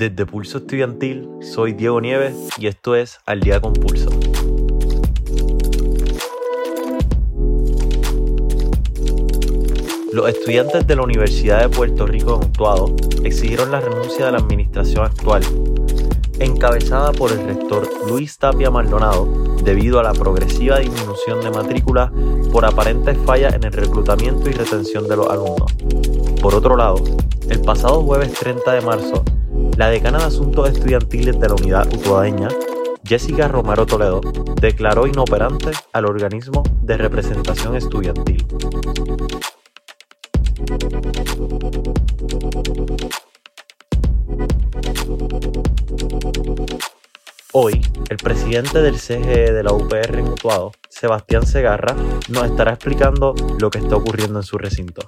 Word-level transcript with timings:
Desde 0.00 0.24
Pulso 0.24 0.56
Estudiantil, 0.56 1.28
soy 1.42 1.74
Diego 1.74 2.00
Nieves 2.00 2.34
y 2.56 2.68
esto 2.68 2.96
es 2.96 3.18
Al 3.26 3.40
Día 3.40 3.60
con 3.60 3.74
Pulso. 3.74 4.08
Los 10.10 10.26
estudiantes 10.30 10.86
de 10.86 10.96
la 10.96 11.02
Universidad 11.02 11.60
de 11.60 11.68
Puerto 11.68 12.06
Rico 12.06 12.40
en 12.40 12.48
Utuado 12.48 12.96
exigieron 13.24 13.72
la 13.72 13.80
renuncia 13.82 14.24
de 14.24 14.32
la 14.32 14.38
administración 14.38 15.04
actual, 15.04 15.42
encabezada 16.38 17.12
por 17.12 17.32
el 17.32 17.44
rector 17.44 17.86
Luis 18.08 18.38
Tapia 18.38 18.70
Maldonado, 18.70 19.28
debido 19.62 20.00
a 20.00 20.02
la 20.02 20.14
progresiva 20.14 20.78
disminución 20.78 21.42
de 21.42 21.50
matrículas 21.50 22.10
por 22.50 22.64
aparentes 22.64 23.18
fallas 23.26 23.52
en 23.52 23.64
el 23.64 23.72
reclutamiento 23.74 24.48
y 24.48 24.54
retención 24.54 25.06
de 25.06 25.16
los 25.16 25.28
alumnos. 25.28 25.74
Por 26.40 26.54
otro 26.54 26.78
lado, 26.78 27.04
el 27.50 27.60
pasado 27.60 28.02
jueves 28.02 28.32
30 28.32 28.72
de 28.72 28.80
marzo, 28.80 29.24
la 29.80 29.88
decana 29.88 30.18
de 30.18 30.24
Asuntos 30.24 30.68
Estudiantiles 30.68 31.40
de 31.40 31.48
la 31.48 31.54
Unidad 31.54 31.90
Utuadeña, 31.90 32.48
Jessica 33.02 33.48
Romero 33.48 33.86
Toledo, 33.86 34.20
declaró 34.60 35.06
inoperante 35.06 35.70
al 35.94 36.04
organismo 36.04 36.62
de 36.82 36.98
representación 36.98 37.74
estudiantil. 37.76 38.46
Hoy, 47.52 47.80
el 48.10 48.18
presidente 48.18 48.82
del 48.82 48.96
CGE 48.96 49.50
de 49.50 49.62
la 49.62 49.72
UPR 49.72 50.18
en 50.18 50.28
Utuado, 50.28 50.72
Sebastián 50.90 51.46
Segarra, 51.46 51.96
nos 52.28 52.44
estará 52.44 52.74
explicando 52.74 53.34
lo 53.58 53.70
que 53.70 53.78
está 53.78 53.96
ocurriendo 53.96 54.40
en 54.40 54.44
su 54.44 54.58
recinto. 54.58 55.06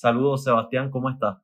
Saludos, 0.00 0.44
Sebastián, 0.44 0.92
¿cómo 0.92 1.10
estás? 1.10 1.38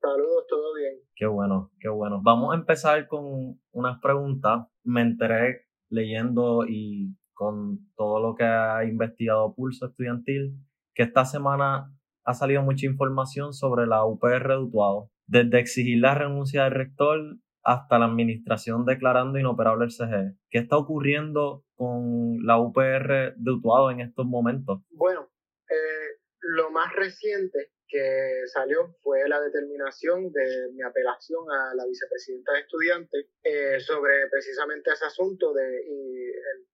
Saludos, 0.00 0.46
todo 0.48 0.72
bien. 0.72 0.94
Qué 1.14 1.26
bueno, 1.26 1.70
qué 1.78 1.90
bueno. 1.90 2.22
Vamos 2.22 2.54
a 2.54 2.56
empezar 2.56 3.06
con 3.06 3.60
unas 3.70 4.00
preguntas. 4.00 4.66
Me 4.82 5.02
enteré 5.02 5.66
leyendo 5.90 6.64
y 6.66 7.14
con 7.34 7.80
todo 7.96 8.18
lo 8.20 8.34
que 8.34 8.44
ha 8.44 8.82
investigado 8.86 9.54
Pulso 9.54 9.88
Estudiantil 9.88 10.54
que 10.94 11.02
esta 11.02 11.26
semana 11.26 11.92
ha 12.24 12.32
salido 12.32 12.62
mucha 12.62 12.86
información 12.86 13.52
sobre 13.52 13.86
la 13.86 14.06
UPR 14.06 14.48
de 14.48 14.56
Utuado, 14.56 15.10
desde 15.26 15.58
exigir 15.58 16.00
la 16.00 16.14
renuncia 16.14 16.64
del 16.64 16.72
rector 16.72 17.36
hasta 17.62 17.98
la 17.98 18.06
administración 18.06 18.86
declarando 18.86 19.38
inoperable 19.38 19.84
el 19.84 19.90
CGE. 19.90 20.34
¿Qué 20.48 20.56
está 20.60 20.78
ocurriendo 20.78 21.62
con 21.74 22.38
la 22.46 22.58
UPR 22.58 23.34
de 23.36 23.50
Utuado 23.52 23.90
en 23.90 24.00
estos 24.00 24.24
momentos? 24.24 24.80
Bueno, 24.92 25.28
eh, 25.68 26.22
lo 26.40 26.70
más 26.70 26.90
reciente 26.94 27.68
que 27.88 28.46
salió 28.52 28.94
fue 29.02 29.26
la 29.28 29.40
determinación 29.40 30.30
de 30.30 30.68
mi 30.72 30.82
apelación 30.82 31.50
a 31.50 31.74
la 31.74 31.86
vicepresidenta 31.86 32.52
de 32.52 32.60
estudiantes 32.60 33.26
eh, 33.42 33.80
sobre 33.80 34.28
precisamente 34.30 34.90
ese 34.92 35.06
asunto 35.06 35.52
de 35.54 35.84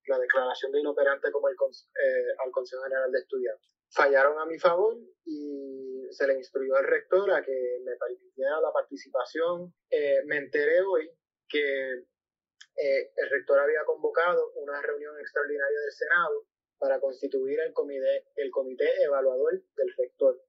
la 0.07 0.19
declaración 0.19 0.71
de 0.73 0.81
inoperante 0.81 1.31
como 1.31 1.47
el, 1.47 1.55
eh, 1.55 2.35
al 2.45 2.51
Consejo 2.51 2.83
General 2.83 3.11
de 3.11 3.19
Estudiantes. 3.19 3.69
Fallaron 3.91 4.37
a 4.39 4.45
mi 4.45 4.59
favor 4.59 4.97
y 5.23 6.05
se 6.11 6.27
le 6.27 6.35
instruyó 6.35 6.75
al 6.75 6.85
rector 6.85 7.31
a 7.31 7.41
que 7.41 7.79
me 7.83 7.95
permitiera 7.95 8.59
la 8.59 8.73
participación. 8.73 9.73
Eh, 9.89 10.21
me 10.25 10.37
enteré 10.37 10.81
hoy 10.81 11.09
que 11.47 12.03
el 12.77 13.29
rector 13.29 13.57
había 13.57 13.85
convocado 13.85 14.51
una 14.55 14.81
reunión 14.81 15.17
extraordinaria 15.17 15.79
del 15.79 15.91
Senado 15.93 16.45
para 16.77 16.99
constituir 16.99 17.57
el 17.61 17.71
comité, 17.71 18.25
el 18.35 18.51
comité 18.51 19.01
evaluador 19.01 19.53
del 19.77 19.93
rector 19.97 20.41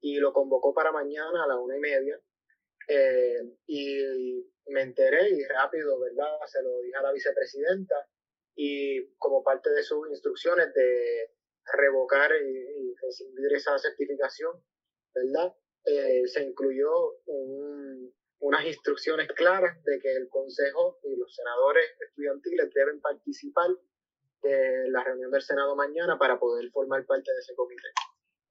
y 0.00 0.16
lo 0.18 0.32
convocó 0.32 0.74
para 0.74 0.92
mañana 0.92 1.44
a 1.44 1.46
la 1.46 1.56
una 1.58 1.76
y 1.76 1.80
media. 1.80 2.20
Eh, 2.88 3.40
y 3.66 4.44
me 4.66 4.82
enteré 4.82 5.28
y 5.30 5.44
rápido, 5.44 5.98
¿verdad? 6.00 6.38
Se 6.46 6.62
lo 6.62 6.80
dije 6.80 6.96
a 6.96 7.02
la 7.02 7.12
vicepresidenta 7.12 8.08
y 8.54 9.14
como 9.18 9.42
parte 9.42 9.70
de 9.70 9.82
sus 9.82 10.08
instrucciones 10.08 10.72
de 10.74 11.30
revocar 11.76 12.30
y, 12.32 12.94
recibir 13.00 13.52
esa 13.54 13.78
certificación, 13.78 14.52
¿verdad? 15.14 15.54
Eh, 15.84 16.26
se 16.26 16.42
incluyó 16.42 16.90
unas 18.40 18.64
instrucciones 18.66 19.28
claras 19.32 19.82
de 19.84 19.98
que 20.00 20.12
el 20.16 20.28
Consejo 20.28 20.98
y 21.04 21.16
los 21.16 21.34
senadores 21.34 21.84
estudiantiles 22.00 22.72
deben 22.74 23.00
participar 23.00 23.70
de 24.42 24.90
la 24.90 25.04
reunión 25.04 25.30
del 25.30 25.42
Senado 25.42 25.76
mañana 25.76 26.18
para 26.18 26.38
poder 26.38 26.70
formar 26.70 27.04
parte 27.06 27.32
de 27.32 27.38
ese 27.38 27.54
comité. 27.54 27.88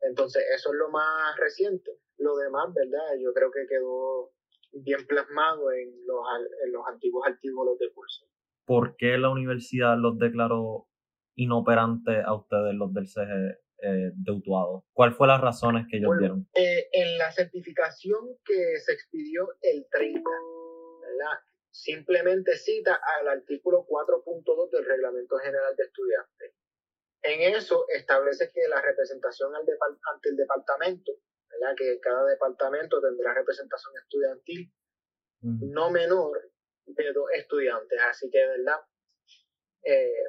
Entonces, 0.02 0.44
eso 0.56 0.72
es 0.72 0.78
lo 0.78 0.90
más 0.90 1.36
reciente. 1.38 1.92
Lo 2.18 2.36
demás, 2.38 2.74
¿verdad? 2.74 3.18
Yo 3.20 3.34
creo 3.34 3.52
que 3.52 3.68
quedó 3.68 4.32
bien 4.74 5.06
plasmado 5.08 5.72
en 5.72 5.90
los, 6.06 6.20
en 6.66 6.72
los 6.72 6.84
antiguos 6.88 7.28
artículos 7.28 7.78
de 7.80 7.92
curso. 7.92 8.26
¿Por 8.66 8.96
qué 8.98 9.18
la 9.18 9.30
universidad 9.30 9.98
los 9.98 10.18
declaró 10.18 10.88
inoperantes 11.36 12.24
a 12.26 12.34
ustedes, 12.36 12.74
los 12.74 12.94
del 12.94 13.08
CG 13.08 13.60
eh, 13.82 14.12
de 14.14 14.32
Utuado? 14.32 14.86
¿Cuál 14.94 15.14
fue 15.14 15.28
las 15.28 15.40
razones 15.40 15.86
que 15.90 15.98
ellos 15.98 16.18
dieron? 16.20 16.48
Eh, 16.54 16.90
en 16.92 17.18
la 17.18 17.32
certificación 17.32 18.20
que 18.44 18.80
se 18.80 18.94
expidió 18.94 19.48
el 19.62 19.88
30, 19.90 20.22
¿verdad? 21.02 21.40
simplemente 21.72 22.58
cita 22.58 23.00
al 23.20 23.28
artículo 23.28 23.86
4.2 23.88 24.72
del 24.72 24.86
Reglamento 24.86 25.38
General 25.38 25.76
de 25.76 25.84
Estudiantes 25.84 26.57
en 27.28 27.56
eso 27.56 27.86
establece 27.90 28.52
que 28.54 28.68
la 28.68 28.82
representación 28.82 29.52
ante 29.56 30.30
el 30.30 30.36
departamento, 30.36 31.12
¿verdad? 31.50 31.76
que 31.76 32.00
cada 32.00 32.26
departamento 32.26 33.02
tendrá 33.02 33.34
representación 33.34 33.94
estudiantil 34.02 34.72
no 35.42 35.92
menor 35.92 36.52
de 36.86 37.14
dos 37.14 37.30
estudiantes. 37.36 38.00
Así 38.02 38.30
que, 38.30 38.46
¿verdad? 38.46 38.80
Eh, 39.84 40.24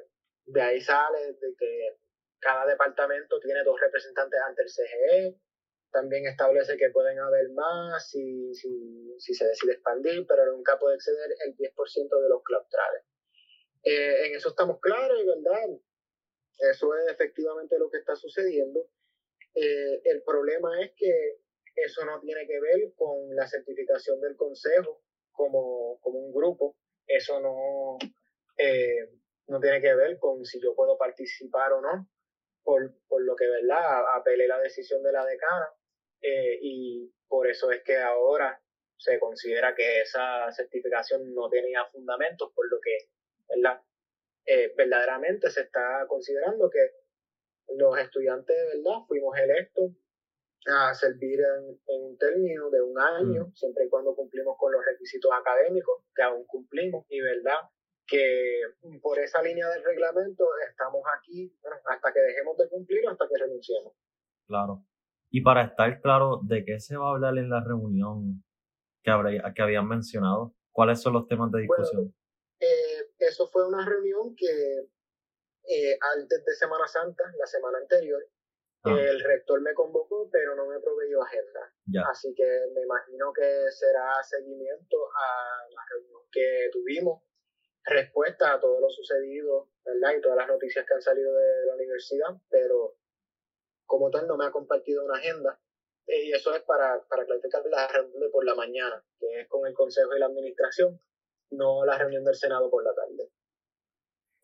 de 0.47 0.63
ahí 0.63 0.81
sale 0.81 1.33
de 1.35 1.55
que 1.59 1.99
cada 2.41 2.67
departamento 2.67 3.41
tiene 3.41 3.63
dos 3.65 3.79
representantes 3.81 4.41
ante 4.47 4.63
el 4.63 4.69
CGE. 4.69 5.41
También 5.91 6.27
establece 6.27 6.77
que 6.77 6.91
pueden 6.91 7.19
haber 7.19 7.51
más 7.53 8.11
si, 8.11 8.55
si, 8.55 9.15
si 9.19 9.35
se 9.35 9.47
decide 9.47 9.73
expandir, 9.73 10.27
pero 10.27 10.53
nunca 10.53 10.79
puede 10.79 10.97
exceder 10.97 11.31
el 11.47 11.57
10% 11.57 12.23
de 12.23 12.29
los 12.29 12.43
claustrales. 12.43 13.05
Eh, 13.85 14.27
en 14.27 14.35
eso 14.35 14.51
estamos 14.51 14.81
claros, 14.81 15.25
¿verdad? 15.25 15.69
Eso 16.59 16.95
es 16.97 17.13
efectivamente 17.13 17.79
lo 17.79 17.91
que 17.91 17.99
está 17.99 18.17
sucediendo. 18.17 18.89
Eh, 19.55 20.01
el 20.05 20.23
problema 20.23 20.81
es 20.83 20.93
que 20.97 21.39
eso 21.75 22.05
no 22.05 22.21
tiene 22.21 22.47
que 22.47 22.61
ver 22.61 22.93
con 22.97 23.35
la 23.35 23.47
certificación 23.47 24.21
del 24.21 24.37
Consejo 24.37 25.03
como, 25.33 25.99
como 26.01 26.19
un 26.19 26.33
grupo. 26.33 26.77
Eso 27.07 27.41
no, 27.41 27.99
eh, 28.57 29.09
no 29.47 29.61
tiene 29.61 29.81
que 29.81 29.95
ver 29.95 30.19
con 30.19 30.45
si 30.45 30.61
yo 30.61 30.75
puedo 30.75 30.99
participar 30.99 31.73
o 31.73 31.81
no, 31.81 32.09
por, 32.63 32.93
por 33.07 33.23
lo 33.23 33.37
que, 33.37 33.49
¿verdad? 33.49 34.17
Apelé 34.17 34.47
la 34.47 34.59
decisión 34.59 35.03
de 35.03 35.13
la 35.13 35.25
decana 35.25 35.69
eh, 36.21 36.59
y 36.61 37.11
por 37.29 37.47
eso 37.47 37.71
es 37.71 37.83
que 37.83 37.97
ahora 37.97 38.61
se 38.97 39.19
considera 39.21 39.75
que 39.75 40.01
esa 40.01 40.51
certificación 40.53 41.33
no 41.35 41.49
tenía 41.49 41.85
fundamentos, 41.87 42.51
por 42.55 42.69
lo 42.69 42.81
que, 42.81 43.09
¿verdad? 43.49 43.81
Eh, 44.51 44.73
verdaderamente 44.75 45.51
se 45.51 45.61
está 45.61 46.07
considerando 46.09 46.71
que 46.71 46.81
los 47.77 47.99
estudiantes 47.99 48.57
de 48.57 48.79
verdad 48.79 49.05
fuimos 49.07 49.37
electos 49.37 49.93
a 50.67 50.95
servir 50.95 51.39
en, 51.41 51.79
un 51.87 52.17
término 52.17 52.71
de 52.71 52.81
un 52.81 52.99
año, 52.99 53.49
mm. 53.49 53.53
siempre 53.53 53.85
y 53.85 53.89
cuando 53.91 54.15
cumplimos 54.15 54.57
con 54.59 54.73
los 54.73 54.83
requisitos 54.83 55.31
académicos, 55.33 56.03
que 56.15 56.23
aún 56.23 56.47
cumplimos, 56.47 57.05
y 57.11 57.21
verdad 57.21 57.61
que 58.07 58.63
por 59.03 59.19
esa 59.19 59.43
línea 59.43 59.69
del 59.69 59.85
reglamento 59.85 60.45
estamos 60.67 61.03
aquí 61.19 61.55
hasta 61.85 62.11
que 62.11 62.21
dejemos 62.21 62.57
de 62.57 62.71
cumplir 62.71 63.07
o 63.07 63.11
hasta 63.11 63.29
que 63.29 63.45
renunciemos. 63.45 63.93
Claro. 64.47 64.83
Y 65.31 65.43
para 65.43 65.65
estar 65.65 66.01
claro, 66.01 66.41
¿de 66.43 66.65
qué 66.65 66.81
se 66.81 66.97
va 66.97 67.09
a 67.09 67.11
hablar 67.11 67.37
en 67.37 67.51
la 67.51 67.63
reunión 67.63 68.43
que, 69.03 69.13
que 69.55 69.63
habían 69.63 69.87
mencionado? 69.87 70.55
¿Cuáles 70.73 71.03
son 71.03 71.13
los 71.13 71.27
temas 71.27 71.53
de 71.53 71.61
discusión? 71.61 72.15
Eso 73.19 73.49
fue 73.49 73.67
una 73.67 73.85
reunión 73.85 74.35
que 74.37 74.89
eh, 75.69 75.99
antes 76.17 76.45
de 76.45 76.55
Semana 76.55 76.87
Santa, 76.87 77.25
la 77.39 77.47
semana 77.47 77.79
anterior, 77.79 78.25
ah. 78.85 78.97
el 78.99 79.21
rector 79.23 79.61
me 79.61 79.75
convocó, 79.75 80.29
pero 80.31 80.55
no 80.55 80.67
me 80.67 80.81
proveyó 80.81 81.23
agenda. 81.23 81.73
Así 82.11 82.35
que 82.35 82.45
me 82.75 82.83
imagino 82.83 83.33
que 83.33 83.71
será 83.71 84.23
seguimiento 84.23 84.97
a 85.15 85.69
la 85.71 85.83
reunión 85.91 86.23
que 86.31 86.71
tuvimos, 86.73 87.23
respuesta 87.85 88.55
a 88.55 88.61
todo 88.61 88.81
lo 88.81 88.89
sucedido, 88.91 89.71
¿verdad? 89.85 90.15
Y 90.17 90.21
todas 90.21 90.39
las 90.39 90.49
noticias 90.49 90.87
que 90.87 90.95
han 90.95 91.03
salido 91.03 91.35
de 91.35 91.67
la 91.67 91.75
universidad, 91.75 92.37
pero 92.49 92.97
como 93.87 94.11
tal 94.11 94.27
no 94.27 94.37
me 94.37 94.47
ha 94.47 94.51
compartido 94.51 95.05
una 95.05 95.19
agenda. 95.19 95.61
Y 96.07 96.33
eso 96.33 96.55
es 96.55 96.63
para, 96.63 97.03
para 97.09 97.27
clarificar 97.27 97.63
la 97.67 97.87
reunión 97.89 98.21
de 98.21 98.31
por 98.31 98.45
la 98.45 98.55
mañana, 98.55 99.05
que 99.19 99.41
es 99.43 99.49
con 99.49 99.67
el 99.67 99.75
Consejo 99.75 100.17
y 100.17 100.19
la 100.19 100.27
Administración 100.27 100.99
no 101.51 101.85
la 101.85 101.99
reunión 101.99 102.25
del 102.25 102.35
Senado 102.35 102.71
por 102.71 102.85
la 102.85 102.95
tarde. 102.95 103.31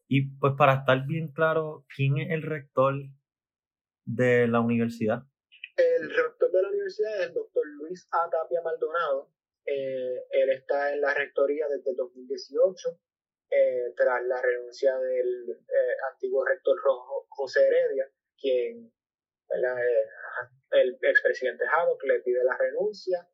Y 0.08 0.36
pues 0.38 0.52
para 0.56 0.74
estar 0.74 1.06
bien 1.06 1.32
claro, 1.32 1.86
¿quién 1.94 2.18
es 2.18 2.30
el 2.30 2.42
rector 2.42 2.94
de 4.04 4.46
la 4.48 4.60
universidad? 4.60 5.22
El 5.76 6.08
rector 6.14 6.50
de 6.52 6.62
la 6.62 6.68
universidad 6.68 7.20
es 7.20 7.26
el 7.28 7.34
doctor 7.34 7.66
Luis 7.66 8.06
A. 8.12 8.28
Tapia 8.30 8.60
Maldonado. 8.62 9.30
Eh, 9.66 10.26
él 10.30 10.50
está 10.50 10.92
en 10.92 11.00
la 11.00 11.14
rectoría 11.14 11.66
desde 11.68 11.90
el 11.90 11.96
2018, 11.96 13.00
eh, 13.50 13.92
tras 13.96 14.22
la 14.24 14.40
renuncia 14.42 14.96
del 14.98 15.50
eh, 15.50 15.96
antiguo 16.12 16.44
rector 16.44 16.76
Rojo, 16.82 17.26
José 17.30 17.66
Heredia, 17.66 18.06
quien 18.38 18.92
el 20.70 20.98
expresidente 21.02 21.64
Haddock 21.64 22.02
le 22.04 22.20
pide 22.20 22.44
la 22.44 22.56
renuncia, 22.58 23.26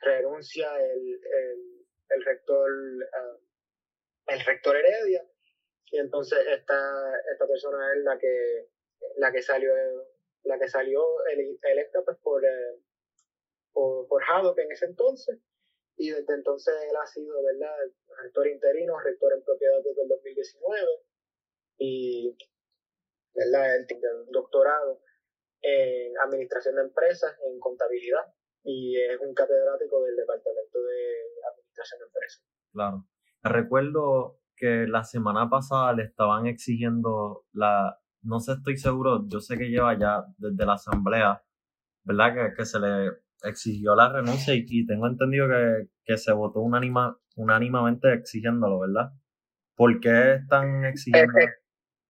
renuncia 0.00 0.80
el, 0.80 1.00
el, 1.00 1.73
rector 2.22 2.70
el 4.26 4.40
rector 4.40 4.76
Heredia. 4.76 5.26
Y 5.90 5.98
entonces 5.98 6.38
esta, 6.46 7.20
esta 7.32 7.46
persona 7.46 7.92
es 7.94 8.02
la 8.02 8.18
que 8.18 8.68
la 9.16 9.32
que 9.32 9.42
salió 9.42 9.72
la 10.44 10.58
que 10.58 10.68
salió 10.68 11.02
electa 11.62 12.02
pues 12.04 12.18
por, 12.18 12.44
eh, 12.44 12.80
por, 13.72 14.06
por 14.08 14.22
Haddock 14.22 14.58
en 14.58 14.72
ese 14.72 14.86
entonces. 14.86 15.38
Y 15.96 16.10
desde 16.10 16.34
entonces 16.34 16.74
él 16.88 16.96
ha 16.96 17.06
sido 17.06 17.42
verdad 17.42 17.74
rector 18.22 18.48
interino 18.48 18.98
rector 18.98 19.32
en 19.32 19.42
propiedad 19.42 19.78
desde 19.82 20.02
el 20.02 20.08
2019 20.08 20.88
y 21.78 22.36
verdad 23.34 23.76
el 23.76 23.86
doctorado 24.30 25.00
en 25.62 26.18
administración 26.18 26.76
de 26.76 26.82
empresas 26.82 27.36
en 27.46 27.58
contabilidad. 27.58 28.26
Y 28.64 29.00
es 29.00 29.18
un 29.20 29.34
catedrático 29.34 30.02
del 30.02 30.16
departamento 30.16 30.82
de 30.82 31.24
administración 31.74 31.98
de 31.98 32.06
empresas 32.06 32.44
claro 32.72 33.06
recuerdo 33.42 34.38
que 34.56 34.86
la 34.86 35.04
semana 35.04 35.48
pasada 35.48 35.92
le 35.92 36.04
estaban 36.04 36.46
exigiendo 36.46 37.44
la, 37.52 37.98
no 38.22 38.40
sé, 38.40 38.52
estoy 38.52 38.76
seguro, 38.76 39.24
yo 39.26 39.40
sé 39.40 39.58
que 39.58 39.68
lleva 39.68 39.98
ya 39.98 40.24
desde 40.38 40.64
la 40.64 40.74
asamblea, 40.74 41.42
¿verdad? 42.04 42.34
Que, 42.34 42.54
que 42.56 42.64
se 42.64 42.78
le 42.78 43.10
exigió 43.42 43.94
la 43.94 44.10
renuncia 44.12 44.54
y, 44.54 44.86
tengo 44.86 45.06
entendido 45.06 45.48
que, 45.48 45.88
que 46.04 46.16
se 46.16 46.32
votó 46.32 46.60
unánima, 46.60 47.18
unánimamente 47.36 48.12
exigiéndolo, 48.14 48.80
¿verdad? 48.80 49.10
¿Por 49.76 50.00
qué 50.00 50.34
están 50.34 50.84
exigiendo? 50.84 51.38
Es, 51.38 51.50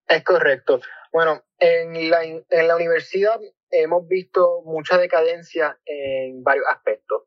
es, 0.06 0.25
correcto. 0.25 0.81
Bueno, 1.12 1.43
en 1.58 2.10
la, 2.10 2.22
en 2.25 2.69
la 2.69 2.76
universidad 2.76 3.40
hemos 3.70 4.06
visto 4.06 4.62
mucha 4.64 4.99
decadencia 4.99 5.78
en 5.87 6.43
varios 6.44 6.67
aspectos, 6.69 7.22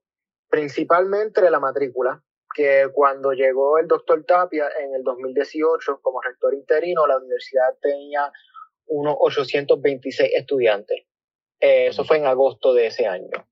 principalmente 0.50 1.50
la 1.50 1.60
matrícula 1.60 2.24
que 2.58 2.90
cuando 2.92 3.34
llegó 3.34 3.78
el 3.78 3.88
doctor 3.88 4.26
Tapia 4.26 4.68
en 4.84 4.96
el 4.96 5.04
2018 5.04 6.00
como 6.02 6.20
rector 6.24 6.56
interino, 6.56 7.06
la 7.06 7.18
universidad 7.18 7.78
tenía 7.80 8.32
unos 8.88 9.16
826 9.20 10.32
estudiantes. 10.34 11.06
Eh, 11.60 11.86
eso 11.88 12.04
fue 12.04 12.18
en 12.18 12.26
agosto 12.26 12.74
de 12.74 12.88
ese 12.88 13.06
año. 13.06 13.48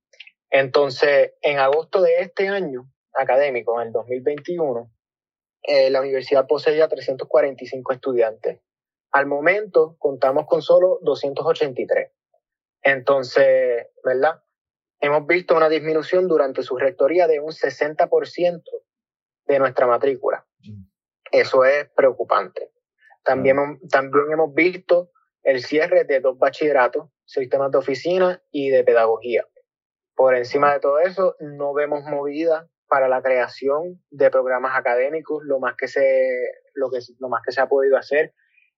Entonces, 0.49 1.33
en 1.43 1.59
agosto 1.59 2.01
de 2.01 2.21
este 2.21 2.47
año 2.47 2.91
académico, 3.13 3.79
en 3.79 3.87
el 3.87 3.93
2021, 3.93 4.91
eh, 5.61 5.91
la 5.91 6.01
universidad 6.01 6.47
poseía 6.47 6.87
345 6.87 7.93
estudiantes. 7.93 8.59
Al 9.11 9.27
momento 9.27 9.97
contamos 9.99 10.47
con 10.47 10.63
solo 10.63 10.97
283. 11.03 12.11
Entonces, 12.81 13.87
¿verdad? 14.03 14.41
Hemos 14.99 15.27
visto 15.27 15.55
una 15.55 15.69
disminución 15.69 16.27
durante 16.27 16.63
su 16.63 16.75
rectoría 16.75 17.27
de 17.27 17.39
un 17.39 17.51
60% 17.51 18.63
de 19.45 19.59
nuestra 19.59 19.87
matrícula. 19.87 20.45
Eso 21.31 21.65
es 21.65 21.89
preocupante. 21.95 22.71
También, 23.23 23.79
también 23.89 24.31
hemos 24.31 24.53
visto 24.53 25.11
el 25.43 25.63
cierre 25.63 26.03
de 26.03 26.19
dos 26.19 26.37
bachilleratos, 26.37 27.09
sistemas 27.25 27.71
de 27.71 27.77
oficina 27.77 28.41
y 28.51 28.69
de 28.69 28.83
pedagogía. 28.83 29.47
Por 30.15 30.35
encima 30.35 30.73
de 30.73 30.79
todo 30.79 30.99
eso, 30.99 31.35
no 31.39 31.73
vemos 31.73 32.03
movida 32.05 32.69
para 32.87 33.07
la 33.07 33.21
creación 33.21 34.01
de 34.11 34.29
programas 34.29 34.77
académicos. 34.77 35.43
Lo 35.43 35.59
más 35.59 35.75
que 35.75 35.87
se, 35.87 36.31
lo 36.73 36.89
que, 36.89 36.99
lo 37.19 37.29
más 37.29 37.41
que 37.43 37.51
se 37.51 37.61
ha 37.61 37.67
podido 37.67 37.97
hacer 37.97 38.33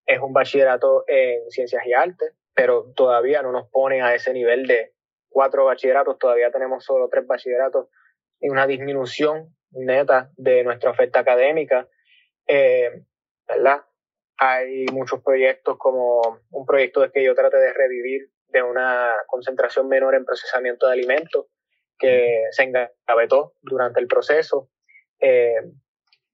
es 0.06 0.20
un 0.20 0.34
bachillerato 0.34 1.04
en 1.08 1.50
ciencias 1.52 1.86
y 1.86 1.94
artes, 1.94 2.34
pero 2.54 2.92
todavía 2.96 3.42
no 3.42 3.52
nos 3.52 3.70
pone 3.70 4.02
a 4.02 4.16
ese 4.16 4.34
nivel 4.34 4.66
de 4.66 4.94
cuatro 5.30 5.66
bachilleratos, 5.66 6.18
todavía 6.18 6.50
tenemos 6.50 6.84
solo 6.84 7.10
tres 7.10 7.28
bachilleratos 7.28 7.90
y 8.40 8.50
una 8.50 8.66
disminución 8.66 9.56
neta 9.72 10.31
de 10.38 10.64
nuestra 10.64 10.92
oferta 10.92 11.19
académica, 11.19 11.88
eh, 12.48 13.04
¿verdad? 13.48 13.81
Hay 14.38 14.86
muchos 14.92 15.22
proyectos 15.24 15.78
como 15.78 16.22
un 16.52 16.66
proyecto 16.66 17.02
de 17.02 17.12
que 17.12 17.24
yo 17.24 17.34
trate 17.34 17.58
de 17.58 17.74
revivir 17.74 18.30
de 18.50 18.64
una 18.64 19.12
concentración 19.28 19.88
menor 19.88 20.16
en 20.16 20.25
procesamiento 20.25 20.88
de 20.88 20.94
alimentos 20.94 21.48
que 21.98 22.44
se 22.52 22.64
engavetó 22.64 23.56
durante 23.62 24.00
el 24.00 24.08
proceso. 24.08 24.69
Eh, 25.19 25.56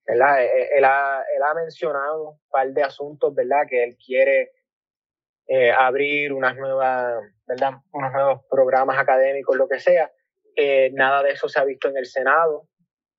¿verdad? 0.06 0.44
Eh, 0.44 0.70
él, 0.76 0.84
ha, 0.84 1.24
él 1.36 1.44
ha 1.44 1.54
mencionado 1.54 2.32
un 2.32 2.40
par 2.50 2.68
de 2.70 2.84
asuntos, 2.84 3.34
¿verdad? 3.34 3.66
Que 3.70 3.84
él 3.84 3.98
quiere 4.04 4.52
eh, 5.48 5.72
abrir 5.72 6.34
unas 6.34 6.56
nuevas, 6.56 7.24
¿verdad? 7.48 7.74
Unos 7.92 8.12
nuevos 8.12 8.42
programas 8.50 8.98
académicos, 8.98 9.56
lo 9.56 9.68
que 9.68 9.80
sea. 9.80 10.12
Eh, 10.56 10.92
nada 10.94 11.24
de 11.24 11.32
eso 11.32 11.50
se 11.50 11.60
ha 11.60 11.66
visto 11.66 11.90
en 11.90 11.98
el 11.98 12.06
Senado 12.06 12.68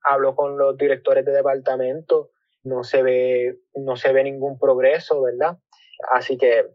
hablo 0.04 0.36
con 0.36 0.56
los 0.58 0.76
directores 0.76 1.24
de 1.24 1.32
departamento, 1.32 2.30
no 2.62 2.84
se 2.84 3.02
ve, 3.02 3.58
no 3.74 3.96
se 3.96 4.12
ve 4.12 4.24
ningún 4.24 4.58
progreso, 4.58 5.22
¿verdad? 5.22 5.58
Así 6.12 6.38
que 6.38 6.66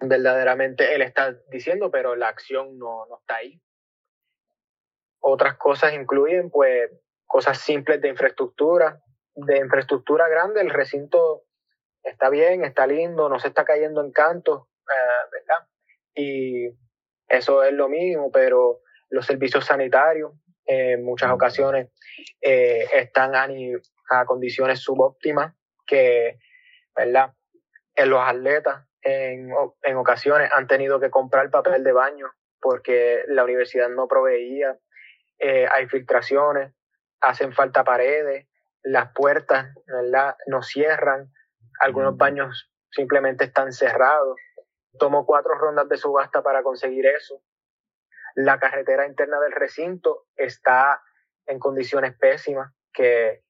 verdaderamente 0.00 0.94
él 0.94 1.02
está 1.02 1.36
diciendo, 1.50 1.90
pero 1.90 2.16
la 2.16 2.28
acción 2.28 2.78
no, 2.78 3.06
no 3.06 3.18
está 3.20 3.36
ahí. 3.36 3.60
Otras 5.20 5.56
cosas 5.56 5.92
incluyen, 5.92 6.50
pues, 6.50 6.90
cosas 7.26 7.58
simples 7.58 8.00
de 8.00 8.08
infraestructura. 8.08 9.02
De 9.34 9.58
infraestructura 9.58 10.28
grande, 10.28 10.60
el 10.60 10.70
recinto 10.70 11.44
está 12.02 12.30
bien, 12.30 12.64
está 12.64 12.86
lindo, 12.86 13.28
no 13.28 13.38
se 13.38 13.48
está 13.48 13.64
cayendo 13.64 14.02
en 14.02 14.12
canto, 14.12 14.68
eh, 14.88 15.28
¿verdad? 15.30 15.68
Y 16.14 16.68
eso 17.28 17.62
es 17.62 17.72
lo 17.72 17.88
mínimo, 17.88 18.30
pero 18.32 18.80
los 19.10 19.26
servicios 19.26 19.66
sanitarios, 19.66 20.32
en 20.70 21.04
muchas 21.04 21.32
ocasiones 21.32 21.88
eh, 22.40 22.86
están 22.94 23.34
a, 23.34 23.48
a, 24.10 24.24
condiciones 24.24 24.78
subóptimas 24.78 25.54
que, 25.84 26.38
¿verdad? 26.94 27.32
En 27.96 28.10
los 28.10 28.20
atletas 28.20 28.86
en, 29.02 29.50
en 29.82 29.96
ocasiones 29.96 30.48
han 30.52 30.68
tenido 30.68 31.00
que 31.00 31.10
comprar 31.10 31.50
papel 31.50 31.82
de 31.82 31.92
baño 31.92 32.30
porque 32.60 33.24
la 33.26 33.42
universidad 33.42 33.88
no 33.88 34.06
proveía, 34.06 34.78
eh, 35.40 35.66
hay 35.74 35.88
filtraciones, 35.88 36.72
hacen 37.20 37.52
falta 37.52 37.82
paredes, 37.82 38.46
las 38.82 39.12
puertas, 39.12 39.74
¿verdad? 39.86 40.36
No 40.46 40.62
cierran, 40.62 41.32
algunos 41.80 42.16
baños 42.16 42.70
simplemente 42.90 43.44
están 43.44 43.72
cerrados. 43.72 44.36
Tomó 44.98 45.26
cuatro 45.26 45.54
rondas 45.54 45.88
de 45.88 45.96
subasta 45.96 46.42
para 46.42 46.62
conseguir 46.62 47.06
eso. 47.06 47.42
La 48.34 48.58
carretera 48.58 49.06
interna 49.06 49.40
del 49.40 49.52
recinto 49.52 50.26
está 50.36 51.02
en 51.46 51.58
condiciones 51.58 52.16
pésimas, 52.16 52.72
que 52.92 53.42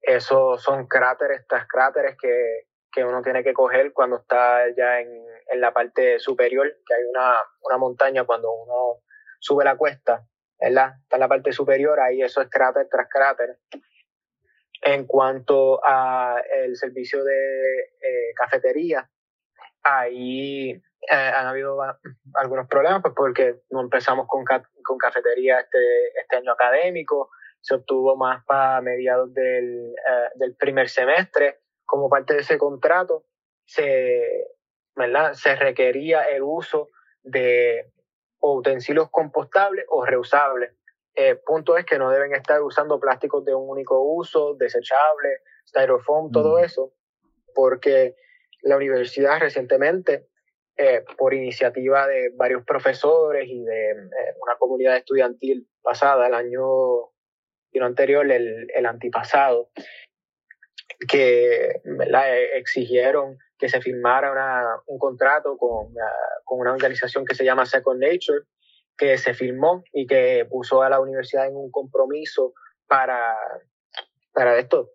esos 0.00 0.62
son 0.62 0.86
cráteres 0.86 1.46
tras 1.48 1.66
cráteres 1.66 2.16
que, 2.20 2.66
que 2.92 3.04
uno 3.04 3.22
tiene 3.22 3.42
que 3.42 3.52
coger 3.52 3.92
cuando 3.92 4.16
está 4.16 4.64
ya 4.76 5.00
en, 5.00 5.08
en 5.48 5.60
la 5.60 5.72
parte 5.72 6.18
superior, 6.18 6.66
que 6.86 6.94
hay 6.94 7.04
una, 7.04 7.36
una, 7.62 7.78
montaña 7.78 8.24
cuando 8.24 8.52
uno 8.52 9.02
sube 9.40 9.64
la 9.64 9.76
cuesta, 9.76 10.26
¿verdad? 10.60 10.94
Está 11.02 11.16
en 11.16 11.20
la 11.20 11.28
parte 11.28 11.52
superior, 11.52 12.00
ahí 12.00 12.22
eso 12.22 12.40
es 12.40 12.48
cráter 12.48 12.88
tras 12.90 13.08
cráter. 13.08 13.58
En 14.82 15.06
cuanto 15.06 15.80
a 15.84 16.42
el 16.62 16.76
servicio 16.76 17.24
de 17.24 17.80
eh, 17.80 18.32
cafetería, 18.36 19.08
ahí 19.82 20.80
eh, 21.10 21.14
han 21.14 21.46
habido 21.46 21.78
algunos 22.34 22.68
problemas, 22.68 23.02
pues 23.02 23.14
porque 23.16 23.62
no 23.70 23.80
empezamos 23.80 24.26
con, 24.28 24.44
con 24.44 24.98
cafetería 24.98 25.60
este, 25.60 26.08
este 26.20 26.36
año 26.36 26.52
académico, 26.52 27.30
se 27.60 27.74
obtuvo 27.74 28.16
más 28.16 28.44
para 28.44 28.80
mediados 28.80 29.32
del, 29.34 29.94
eh, 29.94 30.28
del 30.36 30.56
primer 30.56 30.88
semestre. 30.88 31.60
Como 31.84 32.08
parte 32.08 32.34
de 32.34 32.40
ese 32.40 32.58
contrato, 32.58 33.24
se, 33.64 34.48
¿verdad? 34.96 35.34
se 35.34 35.54
requería 35.54 36.22
el 36.22 36.42
uso 36.42 36.88
de 37.22 37.92
utensilios 38.40 39.10
compostables 39.10 39.84
o 39.88 40.04
reusables. 40.04 40.72
El 41.14 41.38
punto 41.40 41.76
es 41.76 41.86
que 41.86 41.98
no 41.98 42.10
deben 42.10 42.34
estar 42.34 42.60
usando 42.62 43.00
plásticos 43.00 43.44
de 43.44 43.54
un 43.54 43.68
único 43.68 44.00
uso, 44.00 44.54
desechables, 44.54 45.40
styrofoam, 45.66 46.30
todo 46.30 46.58
mm. 46.58 46.64
eso, 46.64 46.92
porque 47.54 48.16
la 48.62 48.76
universidad 48.76 49.40
recientemente 49.40 50.28
eh, 50.76 51.04
por 51.16 51.32
iniciativa 51.34 52.06
de 52.06 52.30
varios 52.34 52.64
profesores 52.64 53.48
y 53.48 53.64
de 53.64 53.90
eh, 53.90 54.34
una 54.42 54.56
comunidad 54.58 54.96
estudiantil 54.96 55.68
pasada, 55.82 56.26
el 56.26 56.34
año, 56.34 56.64
anterior, 57.80 58.30
el, 58.30 58.68
el 58.74 58.86
antipasado, 58.86 59.70
que 61.08 61.80
¿verdad? 61.84 62.36
E, 62.36 62.58
exigieron 62.58 63.38
que 63.58 63.68
se 63.68 63.80
firmara 63.80 64.32
una, 64.32 64.76
un 64.86 64.98
contrato 64.98 65.56
con, 65.56 65.88
ah, 65.98 66.40
con 66.44 66.60
una 66.60 66.72
organización 66.72 67.24
que 67.24 67.34
se 67.34 67.44
llama 67.44 67.66
Second 67.66 68.00
Nature, 68.00 68.44
que 68.96 69.18
se 69.18 69.34
firmó 69.34 69.82
y 69.92 70.06
que 70.06 70.46
puso 70.50 70.82
a 70.82 70.90
la 70.90 71.00
universidad 71.00 71.46
en 71.46 71.56
un 71.56 71.70
compromiso 71.70 72.54
para, 72.86 73.36
para 74.32 74.58
esto, 74.58 74.90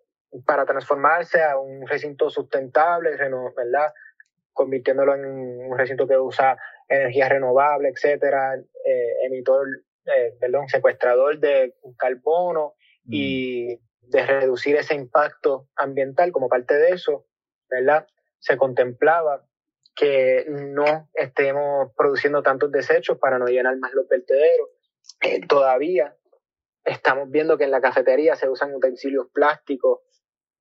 para 0.46 0.64
transformarse 0.64 1.42
a 1.42 1.58
un 1.58 1.86
recinto 1.86 2.30
sustentable, 2.30 3.10
¿verdad? 3.56 3.92
Convirtiéndolo 4.52 5.14
en 5.14 5.24
un 5.24 5.78
recinto 5.78 6.06
que 6.06 6.18
usa 6.18 6.56
energía 6.88 7.28
renovable, 7.28 7.88
etcétera, 7.88 8.54
eh, 8.56 9.26
emitor, 9.26 9.66
eh, 10.06 10.36
perdón, 10.38 10.68
secuestrador 10.68 11.38
de 11.38 11.74
carbono 11.96 12.74
y 13.04 13.78
mm. 14.02 14.10
de 14.10 14.26
reducir 14.26 14.76
ese 14.76 14.94
impacto 14.94 15.68
ambiental 15.76 16.32
como 16.32 16.48
parte 16.48 16.74
de 16.76 16.90
eso, 16.90 17.26
¿verdad? 17.68 18.06
Se 18.38 18.56
contemplaba 18.56 19.46
que 19.94 20.46
no 20.48 21.08
estemos 21.14 21.92
produciendo 21.96 22.42
tantos 22.42 22.70
desechos 22.72 23.18
para 23.18 23.38
no 23.38 23.46
llenar 23.46 23.76
más 23.78 23.92
los 23.92 24.08
vertederos. 24.08 24.68
Eh, 25.20 25.46
todavía 25.46 26.16
estamos 26.84 27.30
viendo 27.30 27.58
que 27.58 27.64
en 27.64 27.70
la 27.70 27.80
cafetería 27.80 28.36
se 28.36 28.48
usan 28.48 28.74
utensilios 28.74 29.28
plásticos. 29.32 30.00